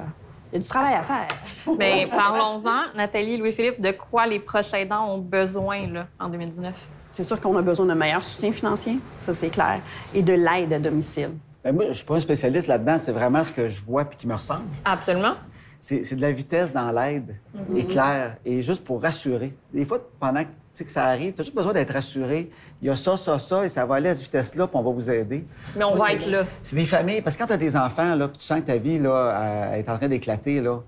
Il 0.52 0.56
y 0.56 0.58
a 0.58 0.60
du 0.60 0.68
travail 0.68 0.96
à 0.96 1.04
faire. 1.04 1.28
Mais 1.78 2.06
parlons-en, 2.10 2.96
Nathalie, 2.96 3.38
Louis-Philippe, 3.38 3.82
de 3.82 3.92
quoi 3.92 4.28
les 4.28 4.40
proches 4.40 4.74
aidants 4.74 5.14
ont 5.14 5.20
besoin 5.20 5.88
là, 5.88 6.08
en 6.20 6.30
2019? 6.30 6.74
C'est 7.10 7.24
sûr 7.24 7.40
qu'on 7.42 7.58
a 7.58 7.62
besoin 7.62 7.86
d'un 7.86 7.96
meilleur 7.96 8.24
soutien 8.24 8.52
financier, 8.54 8.98
ça 9.20 9.34
c'est 9.34 9.50
clair, 9.50 9.82
et 10.14 10.22
de 10.22 10.32
l'aide 10.32 10.72
à 10.72 10.80
domicile. 10.80 11.32
Ben 11.64 11.76
moi, 11.76 11.86
je 11.90 11.94
suis 11.94 12.06
pas 12.06 12.16
un 12.16 12.20
spécialiste 12.20 12.68
là-dedans. 12.68 12.98
C'est 12.98 13.12
vraiment 13.12 13.44
ce 13.44 13.52
que 13.52 13.68
je 13.68 13.82
vois 13.84 14.06
puis 14.06 14.18
qui 14.18 14.28
me 14.28 14.34
ressemble. 14.34 14.66
Absolument. 14.84 15.36
C'est 15.84 16.16
de 16.16 16.22
la 16.22 16.32
vitesse 16.32 16.72
dans 16.72 16.92
l'aide, 16.92 17.36
éclair, 17.76 18.38
et 18.46 18.62
juste 18.62 18.84
pour 18.84 19.02
rassurer. 19.02 19.52
Des 19.74 19.84
fois, 19.84 20.00
pendant 20.20 20.42
que, 20.44 20.50
tu 20.50 20.54
sais, 20.70 20.86
que 20.86 20.92
ça 20.92 21.06
arrive, 21.06 21.34
tu 21.34 21.42
as 21.42 21.44
juste 21.44 21.56
besoin 21.56 21.74
d'être 21.74 21.92
rassuré. 21.92 22.52
Il 22.82 22.88
y 22.88 22.92
a 22.92 22.96
ça, 22.96 23.18
ça, 23.18 23.40
ça, 23.40 23.66
et 23.66 23.70
ça 23.70 23.84
va 23.84 23.96
aller 23.96 24.10
à 24.10 24.14
cette 24.14 24.26
vitesse-là, 24.26 24.68
puis 24.68 24.78
on 24.78 24.84
va 24.84 24.92
vous 24.92 25.10
aider. 25.10 25.44
Mais 25.76 25.84
on 25.84 25.96
Moi, 25.96 26.08
va 26.08 26.14
être 26.14 26.30
là. 26.30 26.46
C'est 26.62 26.76
des 26.76 26.86
familles, 26.86 27.22
parce 27.22 27.36
que 27.36 27.42
quand 27.42 27.48
tu 27.48 27.54
as 27.54 27.58
des 27.58 27.76
enfants, 27.76 28.14
là, 28.14 28.28
puis 28.28 28.38
tu 28.38 28.46
sens 28.46 28.62
que 28.62 28.68
ta 28.68 28.78
vie 28.78 29.00
là, 29.00 29.76
est 29.76 29.90
en 29.90 29.98
train 29.98 30.08
d'éclater, 30.08 30.62
là, 30.62 30.82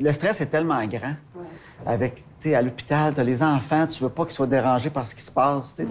le 0.00 0.12
stress 0.12 0.40
est 0.40 0.46
tellement 0.46 0.82
grand. 0.86 1.14
avec, 1.84 2.22
tu 2.40 2.54
à 2.54 2.62
l'hôpital, 2.62 3.14
tu 3.14 3.20
as 3.20 3.24
les 3.24 3.42
enfants, 3.42 3.86
tu 3.86 4.02
veux 4.02 4.08
pas 4.08 4.24
qu'ils 4.24 4.32
soient 4.32 4.46
dérangés 4.46 4.90
par 4.90 5.06
ce 5.06 5.14
qui 5.14 5.22
se 5.22 5.30
passe. 5.30 5.74
Tu 5.76 5.86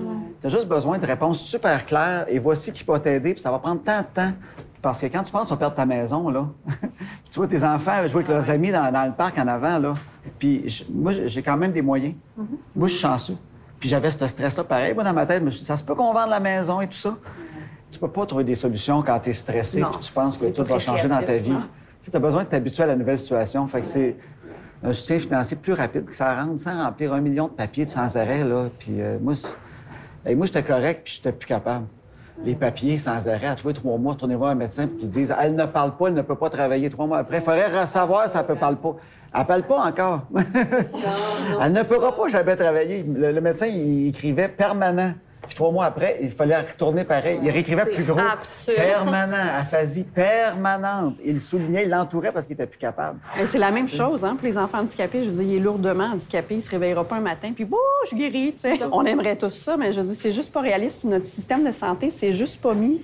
as 0.47 0.49
juste 0.49 0.67
besoin 0.67 0.97
de 0.97 1.05
réponses 1.05 1.41
super 1.41 1.85
claires 1.85 2.25
et 2.27 2.39
voici 2.39 2.71
qui 2.71 2.83
peut 2.83 2.99
t'aider, 2.99 3.33
puis 3.33 3.41
ça 3.41 3.51
va 3.51 3.59
prendre 3.59 3.81
tant 3.83 3.99
de 3.99 4.05
temps. 4.13 4.31
Parce 4.81 4.99
que 4.99 5.05
quand 5.07 5.21
tu 5.23 5.31
penses, 5.31 5.49
vas 5.49 5.57
perdre 5.57 5.75
ta 5.75 5.85
maison, 5.85 6.29
là. 6.29 6.47
tu 7.29 7.37
vois 7.37 7.47
tes 7.47 7.63
enfants 7.63 7.97
jouer 8.07 8.23
avec 8.23 8.27
leurs 8.29 8.49
amis 8.49 8.71
dans, 8.71 8.91
dans 8.91 9.05
le 9.05 9.11
parc 9.13 9.37
en 9.37 9.47
avant, 9.47 9.77
là. 9.77 9.93
Puis 10.39 10.67
je- 10.69 10.83
moi, 10.91 11.11
j'ai 11.25 11.43
quand 11.43 11.55
même 11.57 11.71
des 11.71 11.81
moyens. 11.83 12.15
Moi, 12.75 12.87
je 12.87 12.93
suis 12.93 13.01
chanceux. 13.01 13.37
Puis 13.79 13.89
j'avais 13.89 14.09
ce 14.11 14.27
stress-là 14.27 14.63
pareil. 14.63 14.93
Moi, 14.93 15.03
dans 15.03 15.13
ma 15.13 15.25
tête, 15.25 15.39
je 15.39 15.45
me 15.45 15.49
suis 15.51 15.59
dit, 15.61 15.65
ça 15.65 15.77
se 15.77 15.83
peut 15.83 15.93
qu'on 15.95 16.13
vende 16.13 16.29
la 16.29 16.39
maison 16.39 16.81
et 16.81 16.87
tout 16.87 16.97
ça. 16.97 17.15
Tu 17.89 17.99
peux 17.99 18.07
pas 18.07 18.25
trouver 18.25 18.43
des 18.43 18.55
solutions 18.55 19.01
quand 19.03 19.19
tu 19.19 19.29
es 19.29 19.33
stressé 19.33 19.81
puis 19.91 19.99
tu 19.99 20.11
penses 20.13 20.37
que 20.37 20.45
tout 20.45 20.63
va 20.63 20.79
changer 20.79 21.07
dans 21.09 21.21
ta 21.21 21.37
vie. 21.37 21.51
hein? 21.51 21.67
Tu 22.01 22.09
as 22.15 22.19
besoin 22.19 22.43
de 22.43 22.47
t'habituer 22.49 22.83
à 22.83 22.87
la 22.87 22.95
nouvelle 22.95 23.19
situation. 23.19 23.67
Fait 23.67 23.81
que 23.81 23.85
c'est 23.85 24.15
un 24.83 24.93
soutien 24.93 25.19
financier 25.19 25.57
plus 25.57 25.73
rapide 25.73 26.05
que 26.05 26.15
ça 26.15 26.41
rentre 26.41 26.57
sans 26.59 26.83
remplir 26.83 27.13
un 27.13 27.21
million 27.21 27.47
de 27.47 27.51
papiers 27.53 27.85
de 27.85 27.89
sans 27.91 28.17
arrêt. 28.17 28.43
Là. 28.43 28.69
Puis 28.79 28.99
euh, 29.01 29.17
moi, 29.21 29.33
moi 30.35 30.45
j'étais 30.47 30.63
correct 30.63 31.01
puis 31.03 31.15
j'étais 31.17 31.31
plus 31.31 31.45
capable. 31.47 31.85
Les 32.43 32.55
papiers 32.55 32.97
sans 32.97 33.27
arrêt, 33.27 33.47
à 33.47 33.55
tous 33.55 33.67
les 33.67 33.73
trois 33.73 33.97
mois, 33.97 34.15
tournez 34.15 34.35
voir 34.35 34.51
un 34.51 34.55
médecin 34.55 34.87
puis 34.87 34.99
ils 35.03 35.09
disent 35.09 35.33
Elle 35.39 35.55
ne 35.55 35.65
parle 35.65 35.95
pas, 35.95 36.07
elle 36.07 36.15
ne 36.15 36.21
peut 36.23 36.35
pas 36.35 36.49
travailler 36.49 36.89
trois 36.89 37.05
mois 37.05 37.19
après. 37.19 37.37
Il 37.37 37.43
faudrait 37.43 37.85
savoir 37.85 38.27
si 38.27 38.37
elle 38.37 38.45
ne 38.49 38.59
parle 38.59 38.77
pas. 38.77 38.95
Elle 39.33 39.45
parle 39.45 39.63
pas 39.63 39.85
encore. 39.85 40.21
elle 41.61 41.71
ne 41.71 41.83
pourra 41.83 42.15
pas 42.15 42.27
jamais 42.27 42.55
travailler. 42.55 43.03
Le, 43.03 43.31
le 43.31 43.41
médecin, 43.41 43.67
il 43.67 44.07
écrivait 44.09 44.47
permanent. 44.47 45.13
Puis 45.47 45.55
trois 45.55 45.71
mois 45.71 45.85
après, 45.85 46.19
il 46.21 46.29
fallait 46.29 46.59
retourner 46.59 47.03
pareil. 47.03 47.39
Il 47.43 47.49
réécrivait 47.49 47.85
plus 47.85 48.03
gros. 48.03 48.19
absurde. 48.19 48.77
Permanent, 48.77 49.37
aphasie 49.59 50.03
permanente. 50.03 51.17
Il 51.25 51.39
soulignait, 51.39 51.83
il 51.83 51.89
l'entourait 51.89 52.31
parce 52.31 52.45
qu'il 52.45 52.53
était 52.53 52.67
plus 52.67 52.77
capable. 52.77 53.19
Mais 53.37 53.45
C'est 53.47 53.57
la 53.57 53.71
même 53.71 53.87
chose 53.87 54.23
hein, 54.23 54.35
pour 54.37 54.47
les 54.47 54.57
enfants 54.57 54.79
handicapés. 54.79 55.23
Je 55.23 55.29
veux 55.29 55.43
dire, 55.43 55.53
il 55.53 55.55
est 55.57 55.59
lourdement 55.59 56.05
handicapé, 56.05 56.55
il 56.55 56.61
se 56.61 56.69
réveillera 56.69 57.03
pas 57.03 57.15
un 57.15 57.21
matin, 57.21 57.51
puis, 57.53 57.65
bon, 57.65 57.77
je 58.03 58.09
suis 58.09 58.17
guéri, 58.17 58.53
tu 58.53 58.59
sais. 58.61 58.79
On 58.91 59.03
aimerait 59.03 59.35
tous 59.35 59.49
ça, 59.49 59.77
mais 59.77 59.91
je 59.91 59.99
veux 60.01 60.07
dire, 60.07 60.15
c'est 60.15 60.31
juste 60.31 60.53
pas 60.53 60.61
réaliste. 60.61 61.03
Notre 61.05 61.25
système 61.25 61.63
de 61.65 61.71
santé, 61.71 62.09
c'est 62.11 62.33
juste 62.33 62.61
pas 62.61 62.73
mis. 62.73 63.01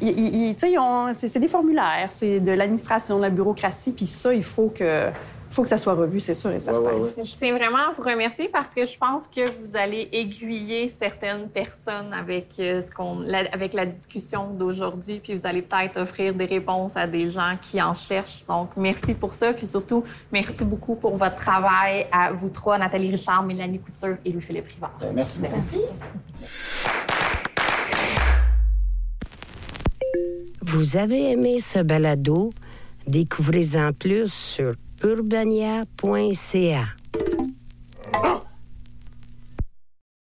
C'est 0.00 1.38
des 1.38 1.48
formulaires, 1.48 2.08
c'est 2.08 2.40
de 2.40 2.52
l'administration, 2.52 3.16
de 3.18 3.22
la 3.22 3.30
bureaucratie, 3.30 3.92
puis 3.92 4.06
ça, 4.06 4.32
il 4.34 4.42
faut 4.42 4.72
que, 4.74 5.08
faut 5.54 5.62
que 5.62 5.68
ça 5.68 5.78
soit 5.78 5.94
revu, 5.94 6.18
c'est 6.18 6.34
sûr 6.34 6.50
et 6.50 6.58
certain. 6.58 6.90
Je 7.16 7.36
tiens 7.36 7.56
vraiment 7.56 7.88
à 7.88 7.92
vous 7.92 8.02
remercier 8.02 8.48
parce 8.48 8.74
que 8.74 8.84
je 8.84 8.98
pense 8.98 9.28
que 9.28 9.48
vous 9.60 9.76
allez 9.76 10.08
aiguiller 10.12 10.92
certaines 10.98 11.48
personnes 11.48 12.12
avec, 12.12 12.48
euh, 12.58 12.82
ce 12.82 12.90
qu'on, 12.90 13.20
la, 13.20 13.44
avec 13.52 13.72
la 13.72 13.86
discussion 13.86 14.50
d'aujourd'hui, 14.50 15.20
puis 15.22 15.34
vous 15.36 15.46
allez 15.46 15.62
peut-être 15.62 15.96
offrir 15.96 16.34
des 16.34 16.46
réponses 16.46 16.96
à 16.96 17.06
des 17.06 17.28
gens 17.28 17.52
qui 17.62 17.80
en 17.80 17.94
cherchent. 17.94 18.44
Donc, 18.48 18.70
merci 18.76 19.14
pour 19.14 19.32
ça, 19.32 19.52
puis 19.52 19.68
surtout, 19.68 20.02
merci 20.32 20.64
beaucoup 20.64 20.96
pour 20.96 21.16
votre 21.16 21.36
travail 21.36 22.08
à 22.10 22.32
vous 22.32 22.48
trois, 22.48 22.76
Nathalie 22.76 23.10
Richard, 23.12 23.44
Mélanie 23.44 23.78
Couture 23.78 24.16
et 24.24 24.32
Louis-Philippe 24.32 24.66
Rivard. 24.74 24.98
Ben, 25.00 25.12
Merci 25.14 25.38
beaucoup. 25.38 25.54
Vous 30.62 30.96
avez 30.96 31.30
aimé 31.30 31.58
ce 31.60 31.78
balado? 31.78 32.50
Découvrez-en 33.06 33.92
plus 33.92 34.32
sur 34.32 34.72
urbania.ca. 35.04 36.96